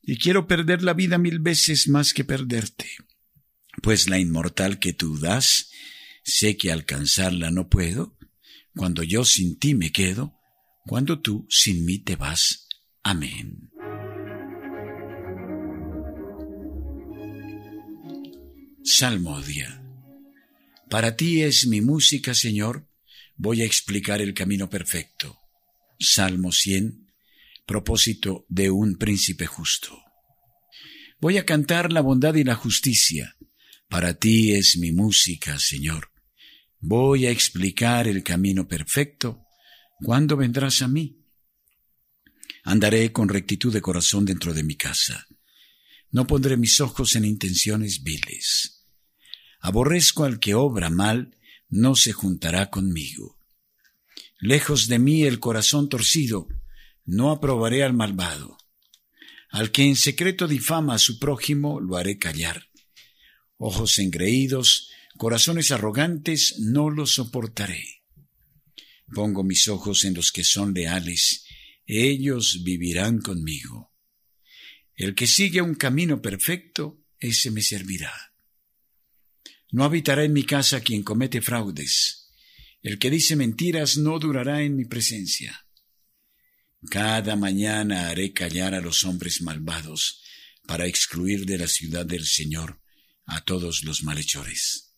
y 0.05 0.17
quiero 0.17 0.47
perder 0.47 0.83
la 0.83 0.93
vida 0.93 1.17
mil 1.17 1.39
veces 1.39 1.87
más 1.87 2.13
que 2.13 2.23
perderte, 2.23 2.87
pues 3.81 4.07
la 4.09 4.19
inmortal 4.19 4.79
que 4.79 4.93
tú 4.93 5.17
das, 5.17 5.71
sé 6.23 6.57
que 6.57 6.71
alcanzarla 6.71 7.51
no 7.51 7.69
puedo, 7.69 8.17
cuando 8.75 9.03
yo 9.03 9.25
sin 9.25 9.57
ti 9.57 9.73
me 9.73 9.91
quedo, 9.91 10.35
cuando 10.85 11.21
tú 11.21 11.47
sin 11.49 11.85
mí 11.85 11.99
te 11.99 12.15
vas. 12.15 12.67
Amén. 13.03 13.71
Salmodia. 18.83 19.81
Para 20.89 21.15
ti 21.15 21.41
es 21.41 21.65
mi 21.65 21.81
música, 21.81 22.35
Señor, 22.35 22.87
voy 23.35 23.63
a 23.63 23.65
explicar 23.65 24.21
el 24.21 24.35
camino 24.35 24.69
perfecto. 24.69 25.39
Salmo 25.99 26.51
100, 26.51 27.04
propósito 27.65 28.45
de 28.49 28.69
un 28.69 28.97
príncipe 28.97 29.45
justo. 29.45 29.97
Voy 31.19 31.37
a 31.37 31.45
cantar 31.45 31.91
la 31.91 32.01
bondad 32.01 32.35
y 32.35 32.43
la 32.43 32.55
justicia. 32.55 33.35
Para 33.89 34.13
ti 34.13 34.53
es 34.53 34.77
mi 34.77 34.91
música, 34.91 35.57
Señor. 35.59 36.11
Voy 36.79 37.25
a 37.25 37.31
explicar 37.31 38.07
el 38.07 38.23
camino 38.23 38.67
perfecto. 38.67 39.45
¿Cuándo 40.03 40.37
vendrás 40.37 40.81
a 40.81 40.87
mí? 40.87 41.25
Andaré 42.63 43.11
con 43.11 43.29
rectitud 43.29 43.73
de 43.73 43.81
corazón 43.81 44.25
dentro 44.25 44.53
de 44.53 44.63
mi 44.63 44.75
casa. 44.75 45.27
No 46.11 46.27
pondré 46.27 46.57
mis 46.57 46.79
ojos 46.81 47.15
en 47.15 47.25
intenciones 47.25 48.03
viles. 48.03 48.85
Aborrezco 49.59 50.25
al 50.25 50.39
que 50.39 50.53
obra 50.53 50.89
mal, 50.89 51.37
no 51.69 51.95
se 51.95 52.11
juntará 52.11 52.69
conmigo. 52.69 53.39
Lejos 54.39 54.87
de 54.87 54.99
mí 54.99 55.23
el 55.23 55.39
corazón 55.39 55.89
torcido, 55.89 56.47
no 57.05 57.31
aprobaré 57.31 57.83
al 57.83 57.93
malvado. 57.93 58.57
Al 59.49 59.71
que 59.71 59.83
en 59.83 59.95
secreto 59.95 60.47
difama 60.47 60.95
a 60.95 60.99
su 60.99 61.19
prójimo, 61.19 61.79
lo 61.79 61.97
haré 61.97 62.17
callar. 62.17 62.67
Ojos 63.57 63.99
engreídos, 63.99 64.89
corazones 65.17 65.71
arrogantes, 65.71 66.59
no 66.59 66.89
los 66.89 67.13
soportaré. 67.13 68.03
Pongo 69.13 69.43
mis 69.43 69.67
ojos 69.67 70.03
en 70.03 70.15
los 70.15 70.31
que 70.31 70.43
son 70.43 70.73
leales, 70.73 71.45
ellos 71.85 72.63
vivirán 72.63 73.21
conmigo. 73.21 73.93
El 74.95 75.13
que 75.13 75.27
sigue 75.27 75.61
un 75.61 75.75
camino 75.75 76.21
perfecto, 76.21 77.05
ese 77.19 77.51
me 77.51 77.61
servirá. 77.61 78.13
No 79.71 79.83
habitará 79.83 80.23
en 80.23 80.33
mi 80.33 80.43
casa 80.43 80.81
quien 80.81 81.03
comete 81.03 81.41
fraudes. 81.41 82.31
El 82.81 82.97
que 82.97 83.09
dice 83.09 83.35
mentiras 83.35 83.97
no 83.97 84.19
durará 84.19 84.63
en 84.63 84.75
mi 84.75 84.85
presencia. 84.85 85.64
Cada 86.89 87.35
mañana 87.35 88.09
haré 88.09 88.33
callar 88.33 88.73
a 88.73 88.81
los 88.81 89.03
hombres 89.03 89.41
malvados 89.41 90.21
para 90.67 90.87
excluir 90.87 91.45
de 91.45 91.57
la 91.57 91.67
ciudad 91.67 92.05
del 92.05 92.25
Señor 92.25 92.81
a 93.25 93.43
todos 93.43 93.83
los 93.83 94.03
malhechores. 94.03 94.93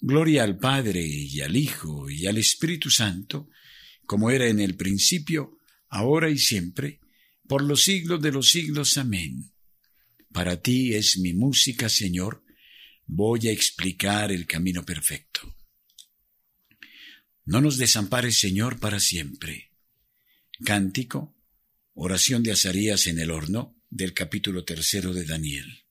Gloria 0.00 0.44
al 0.44 0.58
Padre 0.58 1.04
y 1.04 1.40
al 1.40 1.56
Hijo 1.56 2.10
y 2.10 2.26
al 2.26 2.38
Espíritu 2.38 2.90
Santo, 2.90 3.48
como 4.04 4.30
era 4.30 4.46
en 4.46 4.60
el 4.60 4.76
principio, 4.76 5.58
ahora 5.88 6.30
y 6.30 6.38
siempre, 6.38 7.00
por 7.48 7.62
los 7.62 7.82
siglos 7.82 8.20
de 8.20 8.32
los 8.32 8.50
siglos. 8.50 8.96
Amén. 8.98 9.52
Para 10.32 10.60
ti 10.60 10.94
es 10.94 11.18
mi 11.18 11.32
música, 11.32 11.88
Señor, 11.88 12.44
voy 13.06 13.48
a 13.48 13.52
explicar 13.52 14.30
el 14.32 14.46
camino 14.46 14.84
perfecto. 14.84 15.56
No 17.44 17.60
nos 17.60 17.78
desampares, 17.78 18.38
Señor, 18.38 18.78
para 18.78 19.00
siempre. 19.00 19.70
Cántico, 20.64 21.36
oración 21.92 22.42
de 22.42 22.52
Azarías 22.52 23.06
en 23.06 23.18
el 23.18 23.30
horno, 23.30 23.76
del 23.90 24.14
capítulo 24.14 24.64
tercero 24.64 25.12
de 25.12 25.24
Daniel. 25.24 25.84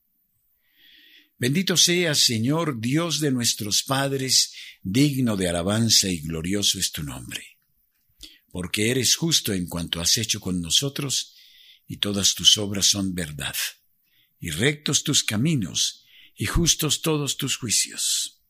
Bendito 1.38 1.78
seas, 1.78 2.20
Señor, 2.20 2.80
Dios 2.80 3.20
de 3.20 3.32
nuestros 3.32 3.84
padres, 3.84 4.54
digno 4.82 5.38
de 5.38 5.50
alabanza 5.50 6.08
y 6.10 6.20
glorioso 6.20 6.80
es 6.80 6.92
tu 6.92 7.04
nombre, 7.04 7.60
porque 8.50 8.90
eres 8.90 9.16
justo 9.16 9.54
en 9.54 9.68
cuanto 9.68 10.02
has 10.02 10.18
hecho 10.18 10.40
con 10.40 10.62
nosotros, 10.62 11.36
y 11.88 11.98
todas 11.98 12.34
tus 12.34 12.58
obras 12.58 12.88
son 12.88 13.14
verdad, 13.14 13.56
y 14.40 14.50
rectos 14.50 15.04
tus 15.04 15.24
caminos, 15.24 16.06
y 16.36 16.46
justos 16.46 17.02
todos 17.02 17.38
tus 17.38 17.58
juicios. 17.58 18.42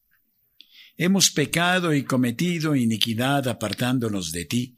Hemos 0.95 1.29
pecado 1.29 1.93
y 1.93 2.05
cometido 2.05 2.75
iniquidad 2.75 3.47
apartándonos 3.47 4.31
de 4.31 4.45
ti, 4.45 4.77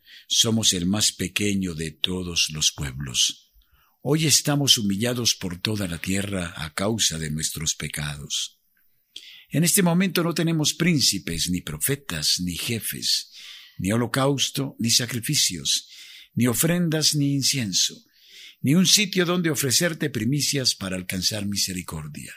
somos 0.31 0.71
el 0.71 0.85
más 0.85 1.11
pequeño 1.11 1.73
de 1.73 1.91
todos 1.91 2.51
los 2.53 2.71
pueblos. 2.71 3.51
Hoy 4.01 4.27
estamos 4.27 4.77
humillados 4.77 5.35
por 5.35 5.59
toda 5.59 5.89
la 5.89 5.97
tierra 5.97 6.53
a 6.55 6.73
causa 6.73 7.19
de 7.19 7.29
nuestros 7.29 7.75
pecados. 7.75 8.57
En 9.49 9.65
este 9.65 9.83
momento 9.83 10.23
no 10.23 10.33
tenemos 10.33 10.73
príncipes, 10.73 11.49
ni 11.49 11.59
profetas, 11.59 12.39
ni 12.39 12.55
jefes, 12.55 13.33
ni 13.77 13.91
holocausto, 13.91 14.77
ni 14.79 14.89
sacrificios, 14.89 15.89
ni 16.33 16.47
ofrendas, 16.47 17.13
ni 17.13 17.33
incienso, 17.33 18.01
ni 18.61 18.73
un 18.73 18.87
sitio 18.87 19.25
donde 19.25 19.51
ofrecerte 19.51 20.09
primicias 20.09 20.75
para 20.75 20.95
alcanzar 20.95 21.45
misericordia. 21.45 22.33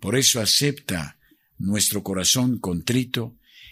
Por 0.00 0.16
eso 0.16 0.40
acepta 0.40 1.18
nuestro 1.58 2.02
corazón 2.02 2.58
contrito 2.58 3.36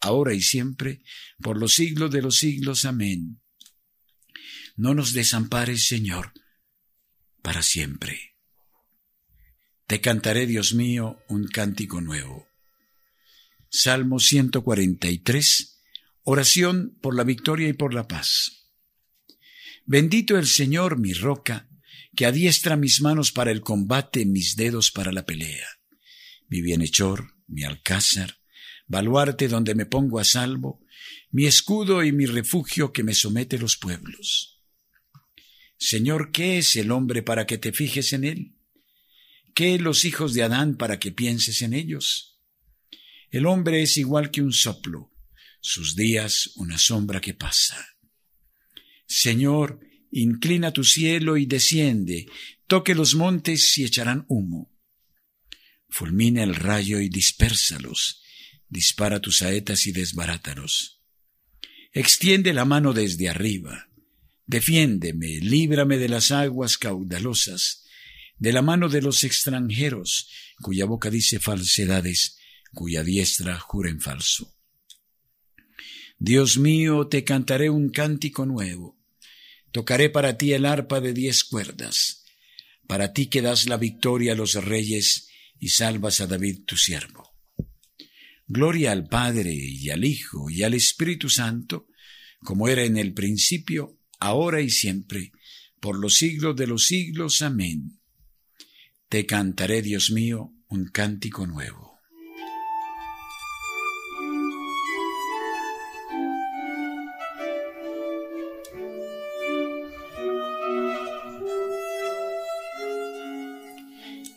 ahora 0.00 0.34
y 0.34 0.42
siempre, 0.42 1.02
por 1.40 1.58
los 1.58 1.74
siglos 1.74 2.10
de 2.10 2.22
los 2.22 2.38
siglos. 2.38 2.84
Amén. 2.84 3.40
No 4.76 4.94
nos 4.94 5.12
desampares, 5.12 5.86
Señor, 5.86 6.32
para 7.42 7.62
siempre. 7.62 8.36
Te 9.86 10.00
cantaré, 10.00 10.46
Dios 10.46 10.74
mío, 10.74 11.22
un 11.28 11.46
cántico 11.46 12.00
nuevo. 12.00 12.48
Salmo 13.68 14.18
143, 14.18 15.82
oración 16.22 16.98
por 17.00 17.14
la 17.16 17.24
victoria 17.24 17.68
y 17.68 17.72
por 17.72 17.94
la 17.94 18.08
paz. 18.08 18.68
Bendito 19.84 20.38
el 20.38 20.46
Señor, 20.46 20.98
mi 20.98 21.12
roca, 21.12 21.68
que 22.16 22.26
adiestra 22.26 22.76
mis 22.76 23.00
manos 23.00 23.32
para 23.32 23.50
el 23.50 23.60
combate, 23.60 24.26
mis 24.26 24.56
dedos 24.56 24.90
para 24.90 25.12
la 25.12 25.24
pelea. 25.24 25.66
Mi 26.48 26.62
bienhechor, 26.62 27.34
mi 27.46 27.64
alcázar, 27.64 28.39
baluarte 28.90 29.46
donde 29.46 29.76
me 29.76 29.86
pongo 29.86 30.18
a 30.18 30.24
salvo, 30.24 30.84
mi 31.30 31.46
escudo 31.46 32.02
y 32.02 32.10
mi 32.10 32.26
refugio 32.26 32.92
que 32.92 33.04
me 33.04 33.14
somete 33.14 33.56
los 33.56 33.76
pueblos. 33.76 34.60
Señor, 35.78 36.32
¿qué 36.32 36.58
es 36.58 36.74
el 36.74 36.90
hombre 36.90 37.22
para 37.22 37.46
que 37.46 37.56
te 37.56 37.72
fijes 37.72 38.12
en 38.12 38.24
él? 38.24 38.56
¿Qué 39.54 39.78
los 39.78 40.04
hijos 40.04 40.34
de 40.34 40.42
Adán 40.42 40.76
para 40.76 40.98
que 40.98 41.12
pienses 41.12 41.62
en 41.62 41.72
ellos? 41.72 42.40
El 43.30 43.46
hombre 43.46 43.80
es 43.80 43.96
igual 43.96 44.32
que 44.32 44.42
un 44.42 44.52
soplo, 44.52 45.12
sus 45.60 45.94
días 45.94 46.50
una 46.56 46.76
sombra 46.76 47.20
que 47.20 47.32
pasa. 47.34 47.96
Señor, 49.06 49.78
inclina 50.10 50.72
tu 50.72 50.82
cielo 50.82 51.36
y 51.36 51.46
desciende, 51.46 52.26
toque 52.66 52.96
los 52.96 53.14
montes 53.14 53.78
y 53.78 53.84
echarán 53.84 54.24
humo. 54.26 54.76
Fulmina 55.88 56.42
el 56.42 56.56
rayo 56.56 56.98
y 56.98 57.08
dispérsalos, 57.08 58.20
dispara 58.70 59.20
tus 59.20 59.38
saetas 59.38 59.86
y 59.86 59.92
desbarátalos. 59.92 61.02
Extiende 61.92 62.54
la 62.54 62.64
mano 62.64 62.92
desde 62.92 63.28
arriba, 63.28 63.88
defiéndeme, 64.46 65.40
líbrame 65.40 65.98
de 65.98 66.08
las 66.08 66.30
aguas 66.30 66.78
caudalosas, 66.78 67.84
de 68.38 68.52
la 68.52 68.62
mano 68.62 68.88
de 68.88 69.02
los 69.02 69.24
extranjeros, 69.24 70.28
cuya 70.62 70.86
boca 70.86 71.10
dice 71.10 71.40
falsedades, 71.40 72.38
cuya 72.72 73.02
diestra 73.02 73.58
jura 73.58 73.90
en 73.90 74.00
falso. 74.00 74.56
Dios 76.18 76.58
mío, 76.58 77.08
te 77.08 77.24
cantaré 77.24 77.70
un 77.70 77.90
cántico 77.90 78.46
nuevo, 78.46 78.98
tocaré 79.72 80.10
para 80.10 80.38
ti 80.38 80.52
el 80.52 80.64
arpa 80.64 81.00
de 81.00 81.12
diez 81.12 81.44
cuerdas, 81.44 82.24
para 82.86 83.12
ti 83.12 83.26
que 83.26 83.42
das 83.42 83.66
la 83.66 83.76
victoria 83.76 84.32
a 84.32 84.36
los 84.36 84.54
reyes 84.54 85.28
y 85.58 85.70
salvas 85.70 86.20
a 86.20 86.26
David 86.26 86.64
tu 86.66 86.76
siervo. 86.76 87.29
Gloria 88.52 88.90
al 88.90 89.06
Padre 89.06 89.54
y 89.54 89.90
al 89.90 90.04
Hijo 90.04 90.50
y 90.50 90.64
al 90.64 90.74
Espíritu 90.74 91.28
Santo, 91.28 91.86
como 92.40 92.66
era 92.66 92.82
en 92.82 92.96
el 92.96 93.14
principio, 93.14 94.00
ahora 94.18 94.60
y 94.60 94.70
siempre, 94.70 95.30
por 95.78 95.96
los 95.96 96.16
siglos 96.16 96.56
de 96.56 96.66
los 96.66 96.86
siglos. 96.86 97.42
Amén. 97.42 98.00
Te 99.08 99.24
cantaré, 99.24 99.82
Dios 99.82 100.10
mío, 100.10 100.52
un 100.66 100.86
cántico 100.86 101.46
nuevo. 101.46 102.00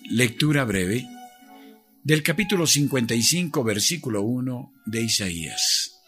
Lectura 0.07 0.65
breve 0.65 1.07
del 2.03 2.21
capítulo 2.21 2.67
55, 2.67 3.63
versículo 3.63 4.23
1 4.23 4.73
de 4.85 5.01
Isaías. 5.03 6.01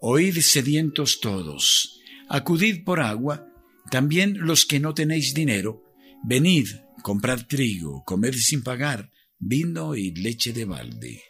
Oíd 0.00 0.38
sedientos 0.38 1.20
todos, 1.20 2.00
acudid 2.28 2.84
por 2.84 3.00
agua, 3.00 3.48
también 3.90 4.38
los 4.38 4.66
que 4.66 4.78
no 4.78 4.94
tenéis 4.94 5.34
dinero, 5.34 5.82
venid, 6.24 6.68
comprad 7.02 7.46
trigo, 7.46 8.04
comed 8.04 8.34
sin 8.34 8.62
pagar, 8.62 9.10
vino 9.40 9.96
y 9.96 10.12
leche 10.14 10.52
de 10.52 10.64
balde. 10.64 11.22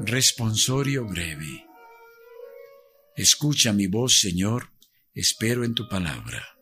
Responsorio 0.00 1.04
breve. 1.04 1.66
Escucha 3.14 3.72
mi 3.72 3.86
voz, 3.86 4.18
Señor, 4.18 4.72
espero 5.14 5.62
en 5.64 5.74
tu 5.74 5.88
palabra. 5.88 6.59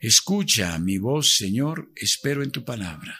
Escucha 0.00 0.78
mi 0.78 0.98
voz, 0.98 1.36
Señor, 1.36 1.90
espero 1.96 2.42
en 2.42 2.50
tu 2.50 2.64
palabra. 2.64 3.18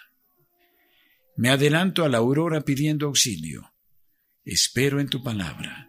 Me 1.37 1.51
adelanto 1.51 2.05
a 2.05 2.09
la 2.09 2.19
aurora 2.19 2.62
pidiendo 2.62 3.07
auxilio. 3.07 3.73
Espero 4.45 5.01
en 5.01 5.09
tu 5.09 5.23
palabra. 5.23 5.88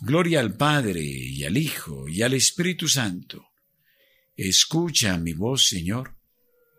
Gloria 0.00 0.40
al 0.40 0.56
Padre 0.56 1.02
y 1.02 1.44
al 1.44 1.56
Hijo 1.56 2.08
y 2.08 2.22
al 2.22 2.34
Espíritu 2.34 2.88
Santo, 2.88 3.50
Escucha 4.42 5.18
mi 5.18 5.34
voz, 5.34 5.68
Señor, 5.68 6.16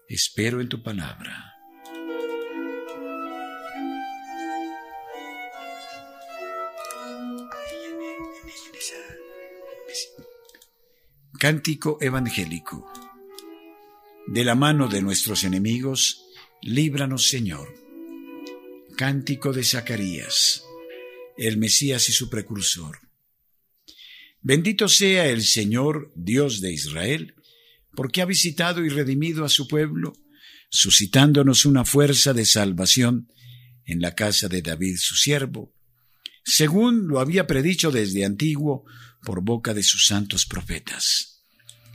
espero 0.07 0.61
en 0.61 0.67
tu 0.67 0.81
palabra. 0.81 1.50
Cántico 11.41 11.97
Evangélico. 11.99 12.87
De 14.27 14.45
la 14.45 14.53
mano 14.53 14.87
de 14.87 15.01
nuestros 15.01 15.43
enemigos, 15.43 16.23
líbranos 16.61 17.29
Señor. 17.29 17.73
Cántico 18.95 19.51
de 19.51 19.63
Zacarías, 19.63 20.63
el 21.39 21.57
Mesías 21.57 22.09
y 22.09 22.11
su 22.11 22.29
precursor. 22.29 22.99
Bendito 24.39 24.87
sea 24.87 25.29
el 25.29 25.41
Señor, 25.41 26.13
Dios 26.15 26.61
de 26.61 26.73
Israel, 26.73 27.33
porque 27.95 28.21
ha 28.21 28.25
visitado 28.25 28.85
y 28.85 28.89
redimido 28.89 29.43
a 29.43 29.49
su 29.49 29.67
pueblo, 29.67 30.13
suscitándonos 30.69 31.65
una 31.65 31.85
fuerza 31.85 32.33
de 32.33 32.45
salvación 32.45 33.33
en 33.85 33.99
la 33.99 34.13
casa 34.13 34.47
de 34.47 34.61
David 34.61 34.97
su 34.99 35.15
siervo, 35.15 35.73
según 36.45 37.07
lo 37.07 37.19
había 37.19 37.47
predicho 37.47 37.89
desde 37.89 38.25
antiguo 38.25 38.85
por 39.23 39.41
boca 39.41 39.73
de 39.73 39.81
sus 39.81 40.05
santos 40.05 40.45
profetas 40.45 41.30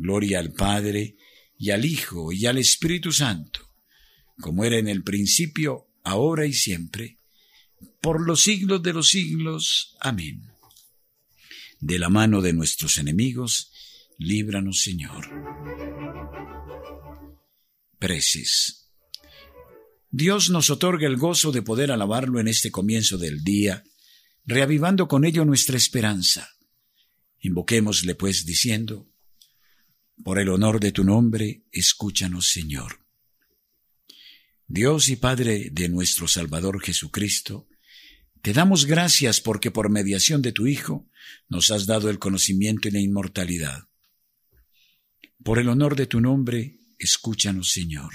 Gloria 0.00 0.38
al 0.38 0.52
Padre, 0.52 1.16
y 1.56 1.70
al 1.70 1.84
Hijo, 1.84 2.32
y 2.32 2.46
al 2.46 2.58
Espíritu 2.58 3.12
Santo, 3.12 3.74
como 4.40 4.64
era 4.64 4.78
en 4.78 4.88
el 4.88 5.02
principio, 5.02 5.88
ahora 6.04 6.46
y 6.46 6.52
siempre, 6.52 7.18
por 8.00 8.24
los 8.24 8.42
siglos 8.42 8.82
de 8.82 8.92
los 8.92 9.08
siglos. 9.08 9.96
Amén. 10.00 10.52
De 11.80 11.98
la 11.98 12.08
mano 12.08 12.40
de 12.40 12.52
nuestros 12.52 12.98
enemigos, 12.98 13.72
líbranos, 14.18 14.82
Señor. 14.82 15.28
Preces. 17.98 18.90
Dios 20.10 20.48
nos 20.50 20.70
otorga 20.70 21.06
el 21.06 21.16
gozo 21.16 21.52
de 21.52 21.62
poder 21.62 21.92
alabarlo 21.92 22.40
en 22.40 22.48
este 22.48 22.70
comienzo 22.70 23.18
del 23.18 23.44
día, 23.44 23.84
reavivando 24.46 25.08
con 25.08 25.24
ello 25.24 25.44
nuestra 25.44 25.76
esperanza. 25.76 26.48
Invoquémosle, 27.40 28.14
pues, 28.14 28.46
diciendo, 28.46 29.07
por 30.28 30.38
el 30.38 30.50
honor 30.50 30.78
de 30.78 30.92
tu 30.92 31.04
nombre, 31.04 31.62
escúchanos, 31.72 32.48
Señor. 32.48 33.00
Dios 34.66 35.08
y 35.08 35.16
Padre 35.16 35.70
de 35.72 35.88
nuestro 35.88 36.28
Salvador 36.28 36.82
Jesucristo, 36.82 37.66
te 38.42 38.52
damos 38.52 38.84
gracias 38.84 39.40
porque 39.40 39.70
por 39.70 39.88
mediación 39.88 40.42
de 40.42 40.52
tu 40.52 40.66
Hijo 40.66 41.08
nos 41.48 41.70
has 41.70 41.86
dado 41.86 42.10
el 42.10 42.18
conocimiento 42.18 42.88
y 42.88 42.90
la 42.90 43.00
inmortalidad. 43.00 43.88
Por 45.42 45.58
el 45.58 45.70
honor 45.70 45.96
de 45.96 46.04
tu 46.04 46.20
nombre, 46.20 46.78
escúchanos, 46.98 47.70
Señor. 47.70 48.12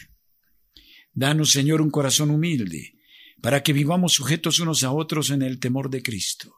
Danos, 1.14 1.50
Señor, 1.50 1.82
un 1.82 1.90
corazón 1.90 2.30
humilde, 2.30 2.94
para 3.42 3.64
que 3.64 3.74
vivamos 3.74 4.14
sujetos 4.14 4.60
unos 4.60 4.84
a 4.84 4.92
otros 4.92 5.32
en 5.32 5.42
el 5.42 5.60
temor 5.60 5.90
de 5.90 6.04
Cristo. 6.04 6.54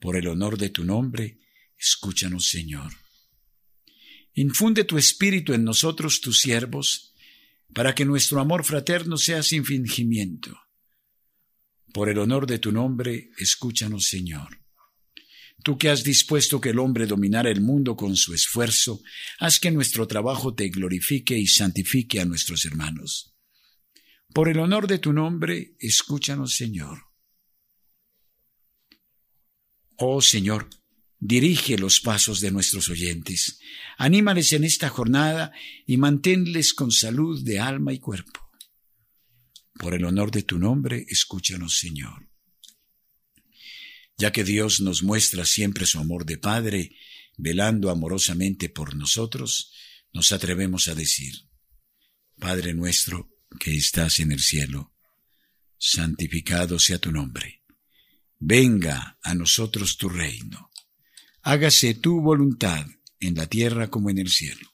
Por 0.00 0.16
el 0.16 0.26
honor 0.26 0.58
de 0.58 0.70
tu 0.70 0.82
nombre, 0.82 1.38
escúchanos, 1.78 2.48
Señor. 2.48 3.01
Infunde 4.34 4.84
tu 4.84 4.96
espíritu 4.98 5.52
en 5.52 5.64
nosotros, 5.64 6.20
tus 6.20 6.40
siervos, 6.40 7.14
para 7.74 7.94
que 7.94 8.04
nuestro 8.04 8.40
amor 8.40 8.64
fraterno 8.64 9.16
sea 9.16 9.42
sin 9.42 9.64
fingimiento. 9.64 10.58
Por 11.92 12.08
el 12.08 12.18
honor 12.18 12.46
de 12.46 12.58
tu 12.58 12.72
nombre, 12.72 13.30
escúchanos, 13.36 14.06
Señor. 14.06 14.62
Tú 15.62 15.78
que 15.78 15.90
has 15.90 16.02
dispuesto 16.02 16.60
que 16.60 16.70
el 16.70 16.78
hombre 16.78 17.06
dominara 17.06 17.50
el 17.50 17.60
mundo 17.60 17.94
con 17.94 18.16
su 18.16 18.34
esfuerzo, 18.34 19.00
haz 19.38 19.60
que 19.60 19.70
nuestro 19.70 20.06
trabajo 20.08 20.54
te 20.54 20.68
glorifique 20.70 21.36
y 21.38 21.46
santifique 21.46 22.20
a 22.20 22.24
nuestros 22.24 22.64
hermanos. 22.64 23.34
Por 24.34 24.48
el 24.48 24.58
honor 24.58 24.86
de 24.86 24.98
tu 24.98 25.12
nombre, 25.12 25.76
escúchanos, 25.78 26.56
Señor. 26.56 27.02
Oh 29.96 30.20
Señor, 30.20 30.68
Dirige 31.24 31.78
los 31.78 32.00
pasos 32.00 32.40
de 32.40 32.50
nuestros 32.50 32.88
oyentes. 32.88 33.60
Anímales 33.96 34.52
en 34.54 34.64
esta 34.64 34.88
jornada 34.88 35.52
y 35.86 35.96
manténles 35.96 36.74
con 36.74 36.90
salud 36.90 37.44
de 37.44 37.60
alma 37.60 37.92
y 37.92 38.00
cuerpo. 38.00 38.40
Por 39.74 39.94
el 39.94 40.04
honor 40.04 40.32
de 40.32 40.42
tu 40.42 40.58
nombre, 40.58 41.06
escúchanos, 41.08 41.78
Señor. 41.78 42.28
Ya 44.18 44.32
que 44.32 44.42
Dios 44.42 44.80
nos 44.80 45.04
muestra 45.04 45.44
siempre 45.44 45.86
su 45.86 46.00
amor 46.00 46.26
de 46.26 46.38
Padre, 46.38 46.96
velando 47.36 47.90
amorosamente 47.90 48.68
por 48.68 48.96
nosotros, 48.96 49.72
nos 50.12 50.32
atrevemos 50.32 50.88
a 50.88 50.96
decir, 50.96 51.34
Padre 52.36 52.74
nuestro 52.74 53.30
que 53.60 53.76
estás 53.76 54.18
en 54.18 54.32
el 54.32 54.40
cielo, 54.40 54.92
santificado 55.78 56.80
sea 56.80 56.98
tu 56.98 57.12
nombre. 57.12 57.62
Venga 58.40 59.20
a 59.22 59.36
nosotros 59.36 59.96
tu 59.96 60.08
reino 60.08 60.71
hágase 61.42 61.94
tu 61.94 62.20
voluntad 62.20 62.86
en 63.18 63.34
la 63.34 63.46
tierra 63.46 63.90
como 63.90 64.10
en 64.10 64.18
el 64.18 64.28
cielo. 64.28 64.68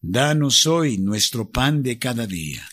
Danos 0.00 0.66
hoy 0.66 0.98
nuestro 0.98 1.50
pan 1.50 1.82
de 1.82 1.98
cada 1.98 2.26
día. 2.26 2.68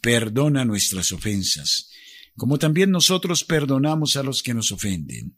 Perdona 0.00 0.64
nuestras 0.64 1.12
ofensas, 1.12 1.90
como 2.36 2.58
también 2.58 2.90
nosotros 2.90 3.44
perdonamos 3.44 4.16
a 4.16 4.22
los 4.22 4.42
que 4.42 4.54
nos 4.54 4.72
ofenden. 4.72 5.36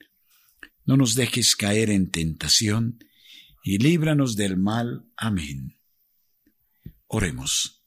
No 0.87 0.97
nos 0.97 1.15
dejes 1.15 1.57
caer 1.57 1.91
en 1.91 2.11
tentación, 2.11 2.99
y 3.63 3.79
líbranos 3.79 4.37
del 4.37 4.59
mal. 4.59 5.07
Amén. 5.17 5.79
Oremos. 7.07 7.83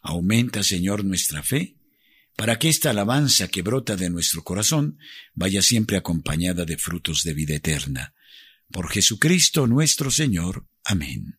Aumenta, 0.00 0.62
Señor, 0.62 1.04
nuestra 1.04 1.42
fe, 1.42 1.76
para 2.34 2.58
que 2.58 2.68
esta 2.68 2.90
alabanza 2.90 3.48
que 3.48 3.62
brota 3.62 3.96
de 3.96 4.08
nuestro 4.08 4.42
corazón 4.42 4.98
vaya 5.34 5.60
siempre 5.60 5.96
acompañada 5.96 6.64
de 6.64 6.78
frutos 6.78 7.22
de 7.24 7.34
vida 7.34 7.54
eterna 7.54 8.14
por 8.70 8.90
Jesucristo 8.90 9.66
nuestro 9.66 10.10
Señor. 10.10 10.66
Amén. 10.84 11.38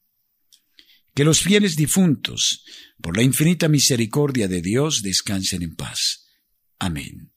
Que 1.14 1.24
los 1.24 1.42
fieles 1.42 1.76
difuntos, 1.76 2.64
por 3.02 3.18
la 3.18 3.24
infinita 3.24 3.68
misericordia 3.68 4.48
de 4.48 4.62
Dios, 4.62 5.02
descansen 5.02 5.64
en 5.64 5.76
paz. 5.76 6.28
Amén. 6.78 7.34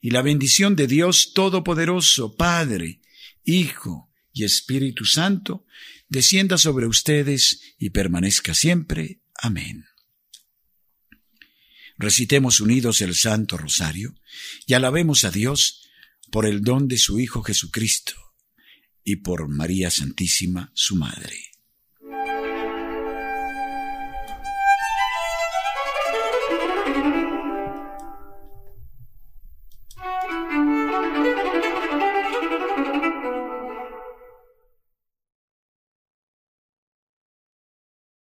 Y 0.00 0.10
la 0.10 0.22
bendición 0.22 0.76
de 0.76 0.86
Dios 0.86 1.32
Todopoderoso, 1.34 2.36
Padre, 2.36 3.00
Hijo 3.44 4.10
y 4.32 4.44
Espíritu 4.44 5.04
Santo, 5.04 5.66
descienda 6.08 6.58
sobre 6.58 6.86
ustedes 6.86 7.74
y 7.78 7.90
permanezca 7.90 8.54
siempre. 8.54 9.22
Amén. 9.34 9.86
Recitemos 11.96 12.60
unidos 12.60 13.02
el 13.02 13.14
Santo 13.14 13.58
Rosario 13.58 14.14
y 14.66 14.74
alabemos 14.74 15.24
a 15.24 15.30
Dios 15.30 15.82
por 16.30 16.46
el 16.46 16.62
don 16.62 16.88
de 16.88 16.96
su 16.96 17.20
Hijo 17.20 17.42
Jesucristo 17.42 18.29
y 19.04 19.16
por 19.16 19.48
María 19.48 19.90
Santísima, 19.90 20.70
su 20.74 20.96
Madre. 20.96 21.49